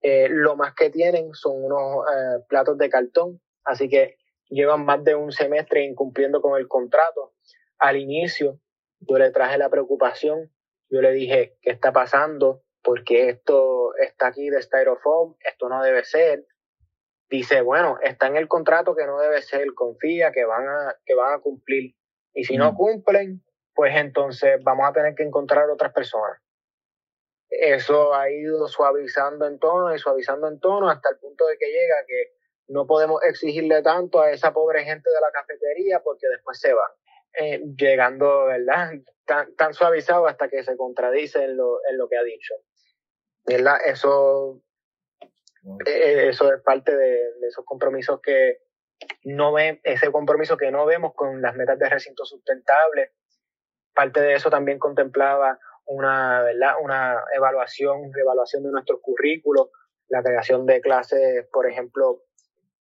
Eh, 0.02 0.28
lo 0.30 0.56
más 0.56 0.74
que 0.74 0.90
tienen 0.90 1.34
son 1.34 1.64
unos 1.64 2.06
eh, 2.08 2.44
platos 2.50 2.78
de 2.78 2.90
cartón, 2.90 3.42
así 3.64 3.90
que 3.90 4.18
llevan 4.50 4.86
más 4.86 5.04
de 5.04 5.16
un 5.16 5.32
semestre 5.32 5.84
incumpliendo 5.84 6.42
con 6.42 6.60
el 6.60 6.68
contrato. 6.68 7.34
Al 7.78 7.98
inicio 7.98 8.60
yo 9.00 9.18
le 9.18 9.32
traje 9.32 9.58
la 9.58 9.70
preocupación, 9.70 10.52
yo 10.90 11.02
le 11.02 11.12
dije, 11.12 11.58
¿qué 11.62 11.72
está 11.72 11.92
pasando? 11.92 12.64
Porque 12.84 13.30
esto 13.30 13.96
está 13.96 14.28
aquí 14.28 14.50
de 14.50 14.62
styrofoam, 14.62 15.36
esto 15.40 15.70
no 15.70 15.82
debe 15.82 16.04
ser 16.04 16.46
dice, 17.32 17.62
bueno, 17.62 17.98
está 18.04 18.28
en 18.28 18.36
el 18.36 18.50
contrato 18.50 18.94
que 18.94 19.06
no 19.06 19.18
debe 19.20 19.42
ser, 19.42 19.74
confía 19.74 20.32
que 20.34 20.44
van 20.44 20.68
a, 20.68 20.96
que 21.06 21.16
van 21.16 21.34
a 21.34 21.40
cumplir. 21.40 21.96
Y 22.34 22.44
si 22.44 22.58
no 22.58 22.76
cumplen, 22.76 23.42
pues 23.74 23.96
entonces 23.96 24.62
vamos 24.64 24.88
a 24.88 24.94
tener 24.94 25.16
que 25.16 25.24
encontrar 25.24 25.70
otras 25.70 25.94
personas. 25.94 26.40
Eso 27.50 28.14
ha 28.14 28.30
ido 28.30 28.68
suavizando 28.68 29.48
en 29.48 29.60
tono 29.60 29.96
y 29.96 30.00
suavizando 30.00 30.50
en 30.50 30.60
tono 30.60 30.90
hasta 30.90 31.10
el 31.10 31.20
punto 31.20 31.48
de 31.48 31.58
que 31.58 31.68
llega 31.68 32.06
que 32.06 32.34
no 32.68 32.86
podemos 32.88 33.22
exigirle 33.24 33.82
tanto 33.82 34.22
a 34.22 34.32
esa 34.32 34.54
pobre 34.54 34.84
gente 34.84 35.10
de 35.10 35.22
la 35.22 35.32
cafetería 35.32 36.02
porque 36.04 36.28
después 36.28 36.60
se 36.60 36.74
van. 36.74 36.92
Eh, 37.34 37.62
llegando, 37.78 38.46
¿verdad? 38.46 38.92
Tan, 39.26 39.56
tan, 39.56 39.74
suavizado 39.74 40.28
hasta 40.28 40.50
que 40.50 40.64
se 40.64 40.76
contradice 40.76 41.44
en 41.46 41.56
lo, 41.56 41.80
en 41.90 41.98
lo 41.98 42.10
que 42.10 42.18
ha 42.18 42.24
dicho. 42.24 42.54
¿Verdad? 43.46 43.78
Eso 43.86 44.62
eh, 45.86 46.30
eso 46.30 46.52
es 46.54 46.62
parte 46.62 46.96
de, 46.96 47.20
esos 47.48 47.64
compromisos 47.66 48.20
que 48.22 48.60
no 49.24 49.54
ven, 49.54 49.80
ese 49.84 50.12
compromiso 50.12 50.58
que 50.58 50.72
no 50.72 50.86
vemos 50.86 51.14
con 51.16 51.42
las 51.42 51.56
metas 51.56 51.78
de 51.78 51.90
recinto 51.90 52.26
sustentable. 52.26 53.12
Parte 53.94 54.22
de 54.22 54.34
eso 54.34 54.50
también 54.50 54.80
contemplaba 54.80 55.60
una, 55.86 56.42
¿verdad? 56.44 56.76
una 56.82 57.24
evaluación, 57.36 58.12
reevaluación 58.14 58.64
de 58.64 58.72
nuestros 58.72 59.00
currículos, 59.02 59.70
la 60.08 60.24
creación 60.24 60.66
de 60.66 60.82
clases, 60.82 61.48
por 61.52 61.70
ejemplo, 61.70 62.24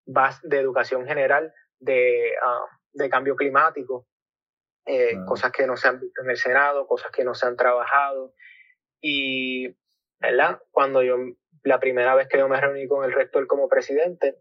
de 0.05 0.59
educación 0.59 1.07
general 1.07 1.53
de, 1.79 2.33
ah, 2.43 2.67
de 2.93 3.09
cambio 3.09 3.37
climático, 3.37 4.07
eh, 4.87 5.17
cosas 5.27 5.53
que 5.53 5.67
no 5.67 5.77
se 5.77 5.89
han 5.89 6.01
visto 6.01 6.23
en 6.23 6.31
el 6.31 6.37
Senado, 6.37 6.87
cosas 6.87 7.11
que 7.13 7.25
no 7.25 7.35
se 7.35 7.47
han 7.47 7.57
trabajado. 7.57 8.35
Y, 9.01 9.77
¿verdad? 10.19 10.61
Cuando 10.71 11.03
yo 11.03 11.17
la 11.63 11.79
primera 11.79 12.15
vez 12.15 12.29
que 12.29 12.39
yo 12.39 12.49
me 12.49 12.61
reuní 12.61 12.87
con 12.89 13.05
el 13.05 13.13
rector 13.13 13.47
como 13.47 13.69
presidente, 13.69 14.37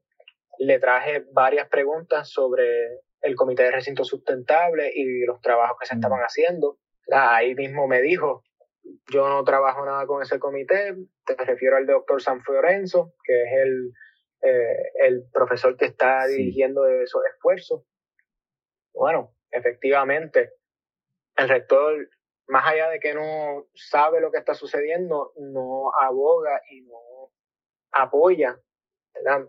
le 0.57 0.79
traje 0.79 1.25
varias 1.31 1.67
preguntas 1.69 2.29
sobre 2.29 2.99
el 3.21 3.35
Comité 3.35 3.63
de 3.63 3.71
Recinto 3.71 4.03
Sustentable 4.03 4.91
y 4.93 5.25
los 5.25 5.41
trabajos 5.41 5.77
que 5.79 5.85
se 5.85 5.95
mm. 5.95 5.97
estaban 5.97 6.21
haciendo. 6.21 6.77
Ahí 7.11 7.55
mismo 7.55 7.87
me 7.87 8.01
dijo, 8.01 8.43
yo 9.11 9.27
no 9.27 9.43
trabajo 9.43 9.85
nada 9.85 10.05
con 10.05 10.21
ese 10.21 10.39
comité, 10.39 10.95
te 11.25 11.35
refiero 11.35 11.77
al 11.77 11.85
doctor 11.85 12.21
San 12.21 12.41
Fiorenzo, 12.43 13.13
que 13.23 13.43
es 13.43 13.51
el, 13.63 13.91
eh, 14.41 14.91
el 15.05 15.29
profesor 15.31 15.75
que 15.77 15.85
está 15.85 16.25
dirigiendo 16.27 16.87
esos 16.87 17.21
esfuerzos. 17.33 17.83
Bueno, 18.93 19.35
efectivamente, 19.51 20.53
el 21.35 21.49
rector 21.49 22.09
más 22.49 22.65
allá 22.67 22.89
de 22.89 22.99
que 22.99 23.13
no 23.13 23.67
sabe 23.75 24.19
lo 24.19 24.31
que 24.31 24.39
está 24.39 24.53
sucediendo, 24.53 25.33
no 25.37 25.91
aboga 26.01 26.61
y 26.71 26.81
no 26.81 27.31
apoya, 27.91 28.59
¿verdad? 29.13 29.47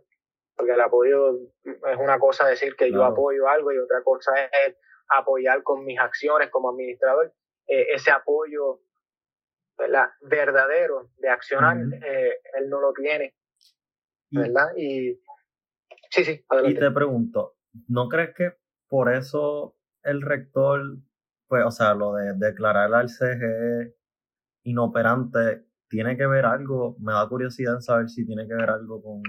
Porque 0.55 0.73
el 0.73 0.81
apoyo 0.81 1.35
es 1.65 1.97
una 1.99 2.19
cosa 2.19 2.47
decir 2.47 2.77
que 2.77 2.93
yo 2.93 3.05
apoyo 3.05 3.49
algo 3.49 3.73
y 3.73 3.79
otra 3.79 4.03
cosa 4.03 4.33
es 4.45 4.77
apoyar 5.09 5.63
con 5.63 5.85
mis 5.85 5.99
acciones 5.99 6.51
como 6.51 6.71
administrador. 6.71 7.33
Eh, 7.67 7.87
ese 7.95 8.11
apoyo, 8.11 8.81
¿verdad? 9.79 10.11
Verdadero 10.21 11.09
de 11.17 11.29
accionar, 11.31 11.79
eh, 12.05 12.39
él 12.55 12.69
no 12.69 12.81
lo 12.81 12.93
tiene, 12.93 13.35
¿verdad? 14.31 14.77
Y 14.77 15.21
sí, 16.11 16.25
sí. 16.25 16.45
Y 16.65 16.75
te 16.75 16.91
pregunto, 16.91 17.57
¿no 17.89 18.09
crees 18.09 18.35
que 18.35 18.53
por 18.89 19.13
eso 19.13 19.77
el 20.03 20.23
rector 20.23 20.99
pues, 21.51 21.65
o 21.67 21.71
sea, 21.73 21.95
lo 21.95 22.15
de 22.15 22.35
declarar 22.37 22.95
al 22.95 23.09
CGE 23.09 23.97
inoperante, 24.63 25.67
¿tiene 25.89 26.17
que 26.17 26.29
ver 26.29 26.47
algo? 26.47 26.97
Me 27.01 27.13
da 27.13 27.29
curiosidad 27.29 27.75
en 27.75 27.83
saber 27.83 28.09
si 28.09 28.25
tiene 28.25 28.47
que 28.47 28.55
ver 28.55 28.71
algo 28.71 29.03
con, 29.03 29.23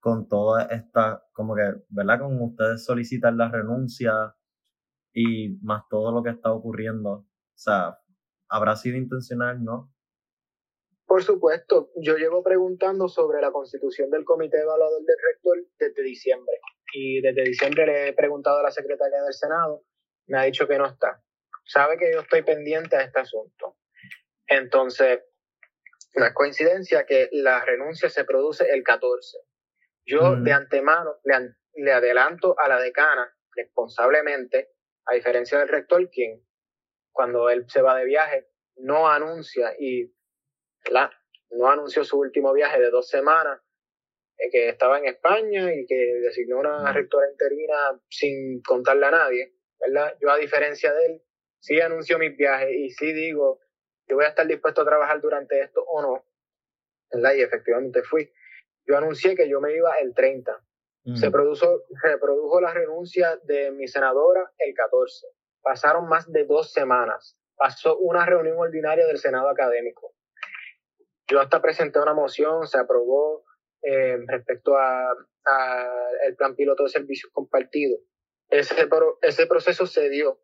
con 0.00 0.28
toda 0.28 0.64
esta, 0.64 1.22
como 1.32 1.54
que, 1.54 1.62
¿verdad? 1.88 2.18
Con 2.18 2.42
ustedes 2.42 2.84
solicitar 2.84 3.32
la 3.32 3.48
renuncia 3.48 4.34
y 5.12 5.56
más 5.62 5.84
todo 5.88 6.10
lo 6.10 6.24
que 6.24 6.30
está 6.30 6.52
ocurriendo. 6.52 7.10
O 7.10 7.26
sea, 7.54 7.96
¿habrá 8.48 8.74
sido 8.74 8.96
intencional, 8.96 9.62
no? 9.62 9.93
Por 11.14 11.22
supuesto, 11.22 11.92
yo 11.94 12.16
llevo 12.16 12.42
preguntando 12.42 13.06
sobre 13.06 13.40
la 13.40 13.52
constitución 13.52 14.10
del 14.10 14.24
Comité 14.24 14.58
Evaluador 14.58 15.00
del 15.04 15.16
Rector 15.22 15.58
desde 15.78 16.02
diciembre. 16.02 16.56
Y 16.92 17.20
desde 17.20 17.44
diciembre 17.44 17.86
le 17.86 18.08
he 18.08 18.12
preguntado 18.14 18.58
a 18.58 18.64
la 18.64 18.72
secretaria 18.72 19.22
del 19.22 19.32
Senado 19.32 19.84
me 20.26 20.40
ha 20.40 20.42
dicho 20.42 20.66
que 20.66 20.76
no 20.76 20.86
está. 20.86 21.22
Sabe 21.64 21.98
que 21.98 22.10
yo 22.12 22.22
estoy 22.22 22.42
pendiente 22.42 22.96
a 22.96 23.02
este 23.02 23.20
asunto. 23.20 23.76
Entonces, 24.48 25.20
no 26.16 26.26
es 26.26 26.34
coincidencia 26.34 27.06
que 27.06 27.28
la 27.30 27.64
renuncia 27.64 28.10
se 28.10 28.24
produce 28.24 28.68
el 28.68 28.82
14. 28.82 29.38
Yo 30.04 30.34
de 30.34 30.50
antemano 30.50 31.20
le, 31.22 31.54
le, 31.74 31.92
adelanto 31.92 32.58
a 32.58 32.66
la 32.66 32.80
decana 32.80 33.32
responsablemente, 33.54 34.72
a 35.06 35.14
diferencia 35.14 35.60
del 35.60 35.68
rector, 35.68 36.10
quien 36.10 36.44
cuando 37.12 37.50
él 37.50 37.66
se 37.68 37.82
va 37.82 37.96
de 37.96 38.04
viaje 38.04 38.48
no 38.78 39.08
anuncia 39.08 39.76
y 39.78 40.12
la, 40.92 41.10
no 41.50 41.70
anunció 41.70 42.04
su 42.04 42.18
último 42.18 42.52
viaje 42.52 42.80
de 42.80 42.90
dos 42.90 43.08
semanas, 43.08 43.60
eh, 44.38 44.50
que 44.50 44.68
estaba 44.68 44.98
en 44.98 45.06
España 45.06 45.72
y 45.72 45.86
que 45.86 45.94
designó 46.22 46.58
una 46.58 46.92
rectora 46.92 47.30
interina 47.30 48.00
sin 48.08 48.62
contarle 48.62 49.06
a 49.06 49.10
nadie. 49.10 49.54
¿verdad? 49.80 50.16
Yo 50.20 50.30
a 50.30 50.36
diferencia 50.36 50.92
de 50.92 51.06
él, 51.06 51.22
sí 51.60 51.80
anuncio 51.80 52.18
mis 52.18 52.36
viajes 52.36 52.70
y 52.72 52.90
sí 52.90 53.12
digo 53.12 53.60
que 54.06 54.14
voy 54.14 54.24
a 54.24 54.28
estar 54.28 54.46
dispuesto 54.46 54.82
a 54.82 54.86
trabajar 54.86 55.20
durante 55.20 55.60
esto 55.60 55.82
o 55.82 56.02
no, 56.02 56.26
¿verdad? 57.10 57.34
Y 57.34 57.42
efectivamente 57.42 58.02
fui. 58.02 58.30
Yo 58.86 58.98
anuncié 58.98 59.34
que 59.34 59.48
yo 59.48 59.60
me 59.60 59.74
iba 59.74 59.98
el 59.98 60.14
30. 60.14 60.60
Mm. 61.04 61.16
Se, 61.16 61.30
produjo, 61.30 61.84
se 62.02 62.18
produjo 62.18 62.60
la 62.60 62.72
renuncia 62.72 63.36
de 63.44 63.70
mi 63.70 63.88
senadora 63.88 64.52
el 64.58 64.74
14. 64.74 65.26
Pasaron 65.62 66.08
más 66.08 66.30
de 66.30 66.44
dos 66.44 66.72
semanas. 66.72 67.38
Pasó 67.56 67.96
una 67.98 68.26
reunión 68.26 68.58
ordinaria 68.58 69.06
del 69.06 69.18
Senado 69.18 69.48
académico. 69.48 70.13
Yo 71.26 71.40
hasta 71.40 71.62
presenté 71.62 72.00
una 72.00 72.14
moción, 72.14 72.66
se 72.66 72.78
aprobó 72.78 73.44
eh, 73.82 74.18
respecto 74.26 74.76
a, 74.76 75.10
a, 75.46 76.08
el 76.26 76.36
plan 76.36 76.54
piloto 76.54 76.84
de 76.84 76.90
servicios 76.90 77.32
compartidos. 77.32 78.00
Ese, 78.48 78.88
ese 79.22 79.46
proceso 79.46 79.86
se 79.86 80.08
dio. 80.08 80.40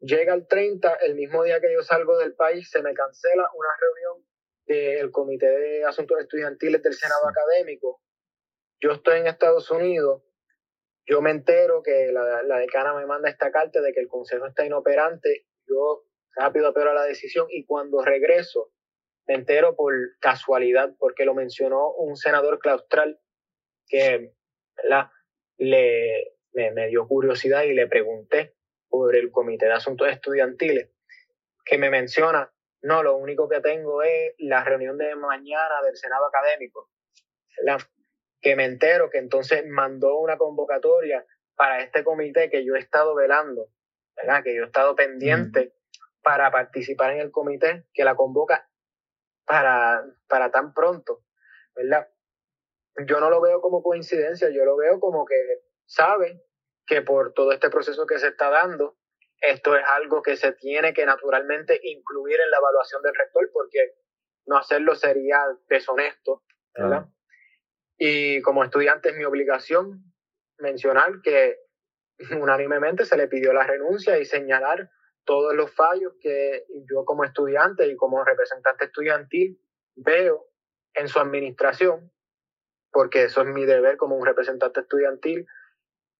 Llega 0.00 0.34
el 0.34 0.46
30, 0.46 0.94
el 1.06 1.14
mismo 1.14 1.42
día 1.42 1.60
que 1.60 1.72
yo 1.72 1.82
salgo 1.82 2.18
del 2.18 2.34
país, 2.34 2.70
se 2.70 2.82
me 2.82 2.92
cancela 2.92 3.48
una 3.54 3.68
reunión 3.80 4.26
del 4.66 5.10
Comité 5.10 5.46
de 5.46 5.84
Asuntos 5.84 6.18
Estudiantiles 6.20 6.82
del 6.82 6.92
Senado 6.94 7.26
Académico. 7.28 8.02
Yo 8.80 8.92
estoy 8.92 9.20
en 9.20 9.26
Estados 9.26 9.70
Unidos, 9.70 10.22
yo 11.06 11.22
me 11.22 11.30
entero 11.30 11.82
que 11.82 12.12
la, 12.12 12.42
la 12.42 12.58
decana 12.58 12.94
me 12.94 13.06
manda 13.06 13.30
esta 13.30 13.50
carta 13.50 13.80
de 13.80 13.92
que 13.92 14.00
el 14.00 14.08
Consejo 14.08 14.46
está 14.46 14.66
inoperante, 14.66 15.46
yo 15.66 16.04
rápido 16.34 16.68
apelo 16.68 16.90
a 16.90 16.94
la 16.94 17.04
decisión 17.04 17.46
y 17.48 17.64
cuando 17.64 18.02
regreso 18.02 18.70
me 19.26 19.34
entero 19.34 19.74
por 19.74 19.94
casualidad, 20.20 20.94
porque 20.98 21.24
lo 21.24 21.34
mencionó 21.34 21.92
un 21.92 22.16
senador 22.16 22.58
claustral 22.58 23.18
que 23.86 24.32
la 24.84 25.12
le, 25.58 26.36
me, 26.52 26.86
dio 26.88 27.06
curiosidad 27.06 27.62
y 27.64 27.74
le 27.74 27.86
pregunté 27.86 28.54
por 28.88 29.14
el 29.16 29.30
Comité 29.30 29.66
de 29.66 29.72
Asuntos 29.72 30.08
Estudiantiles, 30.08 30.90
que 31.64 31.78
me 31.78 31.90
menciona, 31.90 32.52
no, 32.82 33.02
lo 33.02 33.16
único 33.16 33.48
que 33.48 33.60
tengo 33.60 34.02
es 34.02 34.34
la 34.38 34.62
reunión 34.64 34.96
de 34.98 35.14
mañana 35.16 35.82
del 35.82 35.96
Senado 35.96 36.26
Académico. 36.26 36.90
que 38.40 38.54
me 38.54 38.64
entero 38.64 39.10
que 39.10 39.18
entonces 39.18 39.64
mandó 39.66 40.18
una 40.18 40.36
convocatoria 40.36 41.26
para 41.56 41.80
este 41.80 42.04
comité 42.04 42.48
que 42.50 42.64
yo 42.64 42.76
he 42.76 42.78
estado 42.78 43.14
velando, 43.14 43.68
¿verdad? 44.14 44.44
Que 44.44 44.54
yo 44.54 44.62
he 44.62 44.66
estado 44.66 44.94
pendiente 44.94 45.72
para 46.22 46.50
participar 46.50 47.12
en 47.12 47.20
el 47.20 47.30
comité 47.30 47.86
que 47.92 48.04
la 48.04 48.14
convoca 48.14 48.68
para, 49.46 50.04
para 50.28 50.50
tan 50.50 50.74
pronto, 50.74 51.24
¿verdad? 51.74 52.08
Yo 53.06 53.20
no 53.20 53.30
lo 53.30 53.40
veo 53.40 53.60
como 53.60 53.82
coincidencia, 53.82 54.50
yo 54.50 54.64
lo 54.64 54.76
veo 54.76 54.98
como 55.00 55.24
que 55.24 55.36
sabe 55.84 56.42
que 56.86 57.02
por 57.02 57.32
todo 57.32 57.52
este 57.52 57.70
proceso 57.70 58.06
que 58.06 58.18
se 58.18 58.28
está 58.28 58.50
dando, 58.50 58.96
esto 59.40 59.76
es 59.76 59.84
algo 59.84 60.22
que 60.22 60.36
se 60.36 60.52
tiene 60.52 60.94
que 60.94 61.04
naturalmente 61.04 61.78
incluir 61.82 62.40
en 62.40 62.50
la 62.50 62.58
evaluación 62.58 63.02
del 63.02 63.14
rector, 63.14 63.50
porque 63.52 63.94
no 64.46 64.56
hacerlo 64.56 64.94
sería 64.94 65.44
deshonesto, 65.68 66.42
¿verdad? 66.74 67.06
Y 67.98 68.40
como 68.42 68.64
estudiante 68.64 69.10
es 69.10 69.16
mi 69.16 69.24
obligación 69.24 70.12
mencionar 70.58 71.20
que 71.22 71.58
unánimemente 72.40 73.04
se 73.04 73.16
le 73.16 73.28
pidió 73.28 73.52
la 73.52 73.66
renuncia 73.66 74.18
y 74.18 74.24
señalar 74.24 74.90
todos 75.26 75.54
los 75.54 75.70
fallos 75.74 76.14
que 76.20 76.64
yo 76.88 77.04
como 77.04 77.24
estudiante 77.24 77.86
y 77.86 77.96
como 77.96 78.24
representante 78.24 78.86
estudiantil 78.86 79.60
veo 79.96 80.48
en 80.94 81.08
su 81.08 81.18
administración, 81.18 82.10
porque 82.90 83.24
eso 83.24 83.42
es 83.42 83.48
mi 83.48 83.66
deber 83.66 83.98
como 83.98 84.16
un 84.16 84.24
representante 84.24 84.80
estudiantil. 84.80 85.46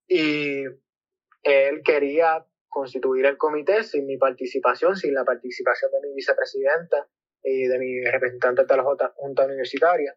Y 0.06 0.64
él 1.42 1.82
quería 1.84 2.44
constituir 2.68 3.24
el 3.24 3.38
comité 3.38 3.84
sin 3.84 4.06
mi 4.06 4.18
participación, 4.18 4.96
sin 4.96 5.14
la 5.14 5.24
participación 5.24 5.90
de 5.92 6.08
mi 6.08 6.14
vicepresidenta 6.14 7.08
y 7.42 7.66
de 7.66 7.78
mi 7.78 8.04
representante 8.04 8.64
de 8.64 8.76
la 8.76 8.84
Junta 9.14 9.46
Universitaria. 9.46 10.14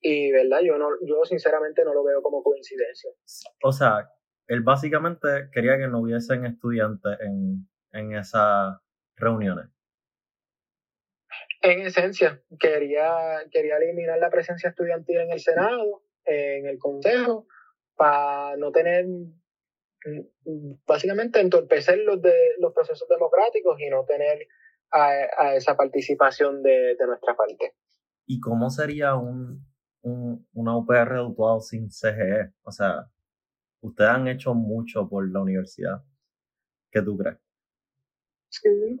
Y, 0.00 0.32
¿verdad? 0.32 0.60
Yo, 0.62 0.78
no, 0.78 0.88
yo 1.02 1.24
sinceramente 1.24 1.84
no 1.84 1.92
lo 1.92 2.02
veo 2.02 2.22
como 2.22 2.42
coincidencia. 2.42 3.10
O 3.62 3.72
sea, 3.72 4.10
él 4.46 4.62
básicamente 4.62 5.50
quería 5.52 5.76
que 5.76 5.88
no 5.88 6.00
hubiesen 6.00 6.46
estudiantes 6.46 7.18
en, 7.20 7.68
en 7.94 8.14
esas 8.14 8.76
reuniones. 9.16 9.66
En 11.62 11.80
esencia, 11.80 12.42
quería, 12.60 13.46
quería 13.50 13.78
eliminar 13.78 14.18
la 14.18 14.28
presencia 14.28 14.68
estudiantil 14.68 15.20
en 15.20 15.30
el 15.30 15.40
Senado, 15.40 16.02
en 16.26 16.66
el 16.66 16.78
Consejo, 16.78 17.46
para 17.96 18.56
no 18.58 18.70
tener, 18.70 19.06
básicamente 20.86 21.40
entorpecer 21.40 22.00
los, 22.00 22.20
de, 22.20 22.34
los 22.58 22.74
procesos 22.74 23.08
democráticos 23.08 23.80
y 23.80 23.88
no 23.88 24.04
tener 24.04 24.46
a, 24.90 25.54
esa 25.54 25.76
participación 25.76 26.62
de, 26.62 26.96
de 26.96 27.06
nuestra 27.06 27.34
parte. 27.34 27.74
¿Y 28.26 28.40
cómo 28.40 28.68
sería 28.68 29.14
un, 29.14 29.66
un, 30.02 30.46
una 30.52 30.76
UPR 30.76 31.34
sin 31.62 31.88
CGE? 31.88 32.52
O 32.62 32.70
sea, 32.70 33.10
ustedes 33.80 34.10
han 34.10 34.28
hecho 34.28 34.54
mucho 34.54 35.08
por 35.08 35.30
la 35.30 35.40
universidad. 35.40 36.04
¿Qué 36.90 37.02
tú 37.02 37.16
crees? 37.16 37.43
Sí. 38.62 39.00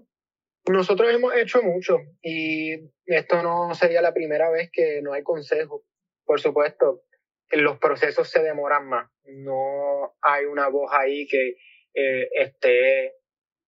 Nosotros 0.66 1.12
hemos 1.12 1.34
hecho 1.36 1.62
mucho 1.62 1.98
y 2.22 2.74
esto 3.04 3.42
no 3.42 3.74
sería 3.74 4.00
la 4.00 4.14
primera 4.14 4.50
vez 4.50 4.70
que 4.72 5.02
no 5.02 5.12
hay 5.12 5.22
consejo. 5.22 5.84
Por 6.24 6.40
supuesto, 6.40 7.02
los 7.50 7.78
procesos 7.78 8.30
se 8.30 8.42
demoran 8.42 8.88
más. 8.88 9.10
No 9.24 10.16
hay 10.22 10.46
una 10.46 10.68
voz 10.68 10.90
ahí 10.92 11.26
que 11.26 11.56
eh, 11.94 12.28
esté 12.32 13.14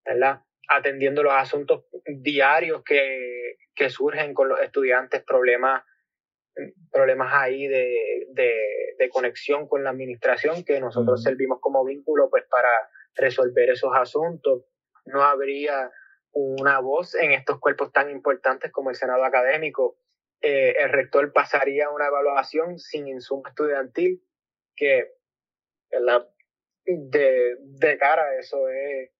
¿verdad? 0.04 0.42
atendiendo 0.68 1.22
los 1.22 1.34
asuntos 1.34 1.84
diarios 2.06 2.82
que, 2.82 3.56
que 3.74 3.90
surgen 3.90 4.34
con 4.34 4.48
los 4.48 4.60
estudiantes, 4.60 5.22
problemas, 5.22 5.84
problemas 6.90 7.32
ahí 7.32 7.68
de, 7.68 8.26
de, 8.32 9.08
conexión 9.10 9.68
con 9.68 9.84
la 9.84 9.90
administración 9.90 10.64
que 10.64 10.80
nosotros 10.80 11.22
servimos 11.22 11.58
como 11.60 11.84
vínculo 11.84 12.28
pues 12.28 12.44
para 12.50 12.68
resolver 13.14 13.70
esos 13.70 13.90
asuntos. 13.94 14.64
No 15.06 15.22
habría 15.22 15.90
una 16.32 16.80
voz 16.80 17.14
en 17.14 17.32
estos 17.32 17.58
cuerpos 17.58 17.92
tan 17.92 18.10
importantes 18.10 18.70
como 18.70 18.90
el 18.90 18.96
Senado 18.96 19.24
académico. 19.24 19.98
Eh, 20.42 20.74
el 20.78 20.90
rector 20.90 21.32
pasaría 21.32 21.90
una 21.90 22.06
evaluación 22.08 22.78
sin 22.78 23.08
insumo 23.08 23.42
estudiantil 23.46 24.22
que 24.76 25.14
de, 26.84 27.56
de 27.58 27.98
cara 27.98 28.22
a 28.22 28.38
eso 28.38 28.68
es 28.68 29.10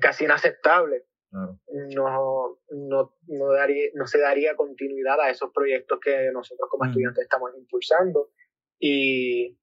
casi 0.00 0.24
inaceptable. 0.24 1.04
No, 1.32 2.58
no, 2.70 3.12
no, 3.28 3.52
daría, 3.52 3.90
no 3.94 4.06
se 4.08 4.18
daría 4.18 4.56
continuidad 4.56 5.20
a 5.20 5.30
esos 5.30 5.52
proyectos 5.52 6.00
que 6.00 6.30
nosotros 6.32 6.68
como 6.68 6.86
estudiantes 6.86 7.22
estamos 7.22 7.52
impulsando. 7.56 8.30
Y 8.80 9.56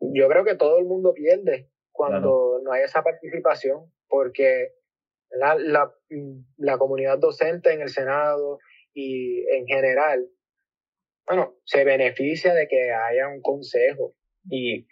yo 0.00 0.28
creo 0.28 0.44
que 0.44 0.54
todo 0.54 0.78
el 0.78 0.86
mundo 0.86 1.12
pierde 1.12 1.70
cuando 1.92 2.60
no 2.62 2.72
hay 2.72 2.82
esa 2.82 3.02
participación, 3.02 3.92
porque 4.08 4.72
la, 5.30 5.56
la, 6.56 6.78
comunidad 6.78 7.18
docente 7.18 7.72
en 7.72 7.82
el 7.82 7.88
Senado 7.88 8.58
y 8.94 9.44
en 9.50 9.66
general, 9.66 10.28
bueno, 11.26 11.56
se 11.64 11.84
beneficia 11.84 12.54
de 12.54 12.68
que 12.68 12.92
haya 12.92 13.28
un 13.28 13.42
consejo 13.42 14.14
y 14.48 14.86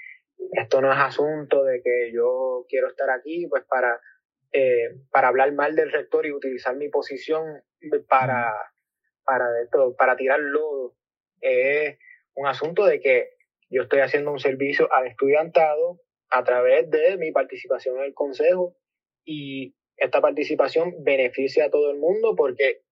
esto 0.52 0.80
no 0.80 0.92
es 0.92 0.98
asunto 0.98 1.64
de 1.64 1.80
que 1.82 2.12
yo 2.12 2.66
quiero 2.68 2.88
estar 2.88 3.08
aquí 3.10 3.46
pues 3.48 3.64
para 3.64 4.00
eh, 4.56 5.00
para 5.10 5.26
hablar 5.26 5.52
mal 5.52 5.74
del 5.74 5.90
rector 5.90 6.26
y 6.26 6.32
utilizar 6.32 6.76
mi 6.76 6.88
posición 6.88 7.60
para, 8.08 8.54
para, 9.24 9.46
para 9.98 10.14
tirar 10.14 10.38
lodo. 10.38 10.94
Es 11.40 11.98
un 12.34 12.46
asunto 12.46 12.86
de 12.86 13.00
que 13.00 13.30
yo 13.68 13.82
estoy 13.82 13.98
haciendo 13.98 14.30
un 14.30 14.38
servicio 14.38 14.88
al 14.92 15.08
estudiantado 15.08 16.00
a 16.30 16.44
través 16.44 16.88
de 16.88 17.16
mi 17.16 17.32
participación 17.32 17.96
en 17.98 18.04
el 18.04 18.14
consejo 18.14 18.76
y 19.24 19.74
esta 19.96 20.20
participación 20.20 21.02
beneficia 21.04 21.66
a 21.66 21.70
todo 21.70 21.90
el 21.90 21.98
mundo 21.98 22.34
porque 22.36 22.82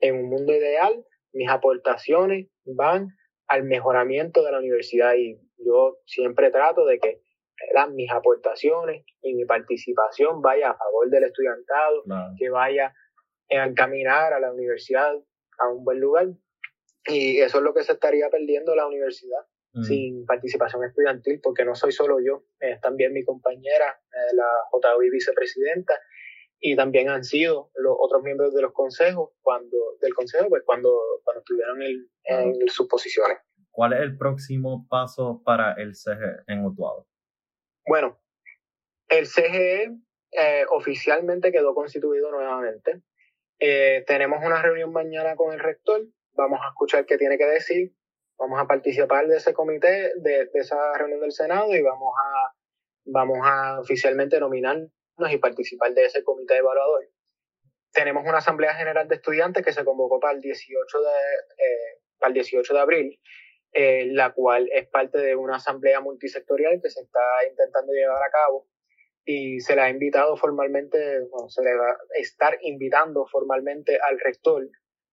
en 0.00 0.16
un 0.16 0.28
mundo 0.28 0.52
ideal 0.54 1.04
mis 1.32 1.48
aportaciones 1.48 2.48
van 2.64 3.08
al 3.46 3.64
mejoramiento 3.64 4.44
de 4.44 4.52
la 4.52 4.58
universidad 4.58 5.14
y 5.14 5.38
yo 5.58 5.98
siempre 6.06 6.50
trato 6.50 6.84
de 6.84 6.98
que 6.98 7.20
mis 7.90 8.10
aportaciones 8.10 9.04
y 9.22 9.34
mi 9.34 9.44
participación 9.44 10.40
vaya 10.40 10.70
a 10.70 10.76
favor 10.76 11.10
del 11.10 11.24
estudiantado, 11.24 12.04
que 12.38 12.50
vaya 12.50 12.94
a 13.50 13.64
encaminar 13.64 14.32
a 14.32 14.40
la 14.40 14.52
universidad 14.52 15.14
a 15.58 15.68
un 15.68 15.84
buen 15.84 16.00
lugar. 16.00 16.28
Y 17.06 17.40
eso 17.40 17.58
es 17.58 17.64
lo 17.64 17.74
que 17.74 17.82
se 17.82 17.92
estaría 17.92 18.28
perdiendo 18.30 18.74
la 18.76 18.86
universidad 18.86 19.44
mm. 19.78 19.84
sin 19.84 20.26
participación 20.26 20.84
estudiantil, 20.84 21.40
porque 21.42 21.64
no 21.64 21.74
soy 21.74 21.92
solo 21.92 22.18
yo, 22.24 22.44
es 22.60 22.80
también 22.80 23.12
mi 23.12 23.24
compañera, 23.24 24.00
eh, 24.12 24.34
la 24.34 24.48
JUI 24.70 25.10
vicepresidenta, 25.10 25.94
y 26.60 26.74
también 26.76 27.08
han 27.08 27.24
sido 27.24 27.70
los 27.74 27.96
otros 27.98 28.22
miembros 28.22 28.52
de 28.52 28.62
los 28.62 28.72
consejos 28.72 29.30
cuando 29.42 29.76
del 30.00 30.12
consejo 30.12 30.48
pues 30.48 30.64
cuando 30.66 30.92
cuando 31.22 31.38
estuvieron 31.38 31.80
en, 31.82 32.08
en 32.24 32.68
sus 32.68 32.88
posiciones 32.88 33.38
¿Cuál 33.78 33.92
es 33.92 34.00
el 34.00 34.18
próximo 34.18 34.88
paso 34.88 35.40
para 35.44 35.74
el 35.74 35.94
CG 35.94 36.42
en 36.48 36.64
Utuado? 36.66 37.06
Bueno, 37.86 38.18
el 39.08 39.28
CGE 39.28 39.96
eh, 40.32 40.64
oficialmente 40.72 41.52
quedó 41.52 41.76
constituido 41.76 42.32
nuevamente. 42.32 43.02
Eh, 43.60 44.02
tenemos 44.04 44.44
una 44.44 44.60
reunión 44.60 44.90
mañana 44.90 45.36
con 45.36 45.52
el 45.52 45.60
rector. 45.60 46.08
Vamos 46.32 46.58
a 46.60 46.70
escuchar 46.70 47.06
qué 47.06 47.18
tiene 47.18 47.38
que 47.38 47.46
decir. 47.46 47.92
Vamos 48.38 48.60
a 48.60 48.66
participar 48.66 49.26
de 49.26 49.36
ese 49.36 49.52
comité, 49.52 50.12
de, 50.16 50.48
esa 50.54 50.96
reunión 50.96 51.20
del 51.20 51.32
Senado 51.32 51.74
y 51.74 51.82
vamos 51.82 52.14
a, 52.16 52.54
vamos 53.06 53.38
a 53.42 53.80
oficialmente 53.80 54.38
nominarnos 54.38 54.90
y 55.30 55.38
participar 55.38 55.92
de 55.92 56.04
ese 56.04 56.22
comité 56.22 56.56
evaluador. 56.56 57.08
Tenemos 57.92 58.24
una 58.24 58.38
Asamblea 58.38 58.74
General 58.74 59.08
de 59.08 59.16
Estudiantes 59.16 59.64
que 59.64 59.72
se 59.72 59.84
convocó 59.84 60.20
para 60.20 60.34
el 60.34 60.40
18 60.40 61.00
de, 61.00 61.08
eh, 61.08 62.00
para 62.18 62.28
el 62.28 62.34
18 62.34 62.74
de 62.74 62.80
abril 62.80 63.20
eh, 63.72 64.06
la 64.12 64.32
cual 64.32 64.68
es 64.72 64.88
parte 64.88 65.18
de 65.18 65.36
una 65.36 65.56
asamblea 65.56 66.00
multisectorial 66.00 66.80
que 66.82 66.88
se 66.88 67.02
está 67.02 67.20
intentando 67.48 67.92
llevar 67.92 68.22
a 68.22 68.30
cabo 68.30 68.66
y 69.26 69.60
se 69.60 69.76
le 69.76 69.82
ha 69.82 69.90
invitado 69.90 70.38
formalmente, 70.38 70.98
se 71.48 71.62
le 71.62 71.76
va 71.76 71.90
a 71.90 71.98
estar 72.18 72.58
invitando 72.62 73.26
formalmente 73.26 73.98
al 74.00 74.18
rector 74.20 74.66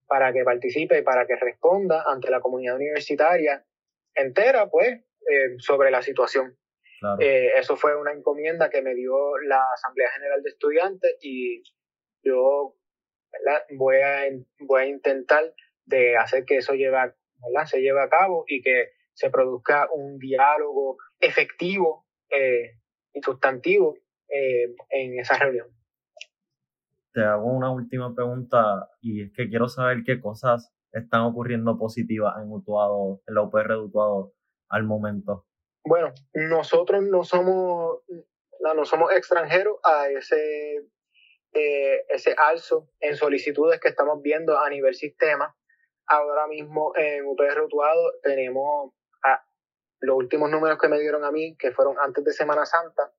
para 0.07 0.31
que 0.33 0.43
participe 0.43 0.99
y 0.99 1.01
para 1.01 1.25
que 1.25 1.35
responda 1.35 2.03
ante 2.07 2.29
la 2.29 2.41
comunidad 2.41 2.75
universitaria 2.75 3.65
entera, 4.13 4.69
pues, 4.69 5.01
eh, 5.29 5.55
sobre 5.59 5.91
la 5.91 6.01
situación. 6.01 6.57
Eh, 7.19 7.51
eso 7.57 7.75
fue 7.75 7.95
una 7.95 8.13
encomienda 8.13 8.69
que 8.69 8.81
me 8.81 8.95
dio 8.95 9.37
la 9.39 9.61
Asamblea 9.73 10.09
General 10.11 10.41
de 10.41 10.49
Estudiantes 10.49 11.17
y 11.21 11.61
yo 12.23 12.75
Voy, 13.71 13.97
a, 13.97 14.21
voy 14.61 14.81
a 14.81 14.85
intentar 14.85 15.43
de 15.83 16.15
hacer 16.15 16.45
que 16.45 16.57
eso 16.57 16.73
lleve 16.73 16.95
a 16.95 17.13
se 17.65 17.81
lleve 17.81 18.01
a 18.01 18.07
cabo 18.07 18.45
y 18.47 18.61
que 18.61 18.91
se 19.13 19.29
produzca 19.29 19.89
un 19.91 20.17
diálogo 20.17 20.95
efectivo 21.19 22.05
eh, 22.29 22.77
y 23.13 23.21
sustantivo 23.21 23.97
en 24.29 25.19
esa 25.19 25.37
reunión. 25.37 25.67
Te 27.15 27.23
hago 27.23 27.45
una 27.45 27.71
última 27.71 28.13
pregunta 28.13 28.89
y 28.99 29.23
es 29.23 29.31
que 29.33 29.47
quiero 29.47 29.69
saber 29.69 30.03
qué 30.05 30.19
cosas 30.19 30.73
están 30.91 31.21
ocurriendo 31.21 31.77
positivas 31.77 32.35
en 32.41 32.51
Utuado, 32.51 33.21
en 33.25 33.35
la 33.35 33.41
UPR 33.43 33.69
de 33.69 33.77
Utuado 33.77 34.33
al 34.67 34.83
momento? 34.83 35.45
Bueno, 35.85 36.13
nosotros 36.33 37.01
no 37.03 37.23
somos, 37.23 38.01
no 38.59 38.83
somos 38.83 39.13
extranjeros 39.13 39.77
a 39.81 40.09
ese, 40.09 40.89
eh, 41.53 42.05
ese 42.09 42.35
alzo 42.37 42.89
en 42.99 43.15
solicitudes 43.15 43.79
que 43.79 43.87
estamos 43.87 44.21
viendo 44.21 44.59
a 44.59 44.69
nivel 44.69 44.93
sistema. 44.93 45.55
Ahora 46.07 46.47
mismo 46.47 46.91
en 46.97 47.25
UPR 47.25 47.61
Utuado 47.61 48.11
tenemos 48.23 48.91
los 50.01 50.17
últimos 50.17 50.51
números 50.51 50.77
que 50.79 50.89
me 50.89 50.99
dieron 50.99 51.23
a 51.23 51.31
mí, 51.31 51.55
que 51.57 51.71
fueron 51.71 51.95
antes 51.97 52.25
de 52.25 52.33
Semana 52.33 52.65
Santa, 52.65 53.13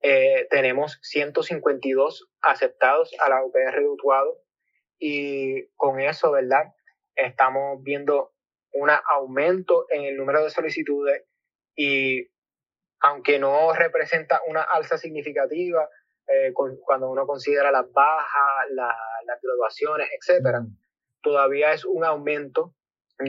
eh, 0.00 0.46
tenemos 0.50 0.98
152 1.02 2.28
aceptados 2.42 3.14
a 3.20 3.28
la 3.28 3.44
UPR 3.44 3.80
de 3.80 3.88
Utuado 3.88 4.38
y 4.98 5.66
con 5.76 6.00
eso, 6.00 6.32
¿verdad? 6.32 6.72
Estamos 7.14 7.82
viendo 7.82 8.32
un 8.72 8.90
aumento 8.90 9.86
en 9.90 10.04
el 10.04 10.16
número 10.16 10.44
de 10.44 10.50
solicitudes 10.50 11.24
y 11.74 12.28
aunque 13.00 13.38
no 13.38 13.72
representa 13.72 14.40
una 14.46 14.62
alza 14.62 14.98
significativa 14.98 15.88
eh, 16.26 16.52
cuando 16.52 17.10
uno 17.10 17.26
considera 17.26 17.70
las 17.70 17.90
bajas, 17.92 18.70
las 18.70 19.40
graduaciones, 19.42 20.08
etcétera, 20.20 20.60
todavía 21.22 21.72
es 21.72 21.84
un 21.84 22.04
aumento. 22.04 22.74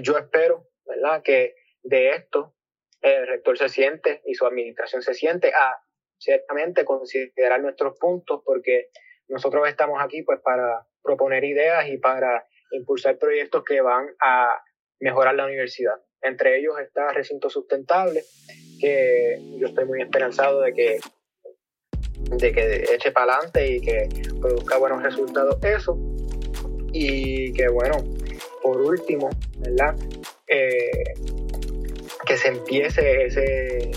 Yo 0.02 0.18
espero, 0.18 0.68
¿verdad?, 0.86 1.24
que 1.24 1.56
de 1.84 2.12
esto 2.12 2.54
el 3.02 3.28
rector 3.28 3.58
se 3.58 3.70
siente 3.70 4.22
y 4.26 4.34
su 4.34 4.46
administración 4.46 5.02
se 5.02 5.14
siente 5.14 5.54
a 5.54 5.82
ciertamente 6.20 6.86
considerar 6.86 7.62
nuestros 7.62 7.98
puntos 7.98 8.42
porque 8.46 8.90
nosotros 9.28 9.68
estamos 9.68 10.02
aquí 10.02 10.22
pues 10.24 10.40
para 10.42 10.86
proponer 11.02 11.44
ideas 11.44 11.88
y 11.88 11.98
para 11.98 12.46
impulsar 12.72 13.18
proyectos 13.18 13.64
que 13.64 13.82
van 13.82 14.08
a 14.22 14.62
mejorar 15.00 15.36
la 15.36 15.46
universidad. 15.46 15.96
Entre 16.22 16.60
ellos 16.60 16.76
está 16.80 17.14
Recinto 17.14 17.50
Sustentable, 17.50 18.24
que 18.80 19.40
yo 19.58 19.68
estoy 19.68 19.86
muy 19.86 20.02
esperanzado 20.02 20.62
de 20.62 20.74
que, 20.74 21.00
de 22.36 22.52
que 22.52 22.84
eche 22.94 23.12
para 23.12 23.36
adelante 23.36 23.68
y 23.68 23.82
que 23.82 24.10
produzca 24.42 24.78
buenos 24.78 25.02
resultados 25.02 25.58
eso. 25.64 25.98
Y 26.92 27.54
que 27.54 27.70
bueno, 27.70 27.98
por 28.62 28.82
último, 28.82 29.30
¿verdad? 29.60 29.96
Eh, 30.48 31.14
que 32.26 32.38
se 32.38 32.50
empiece 32.50 33.26
ese, 33.26 33.92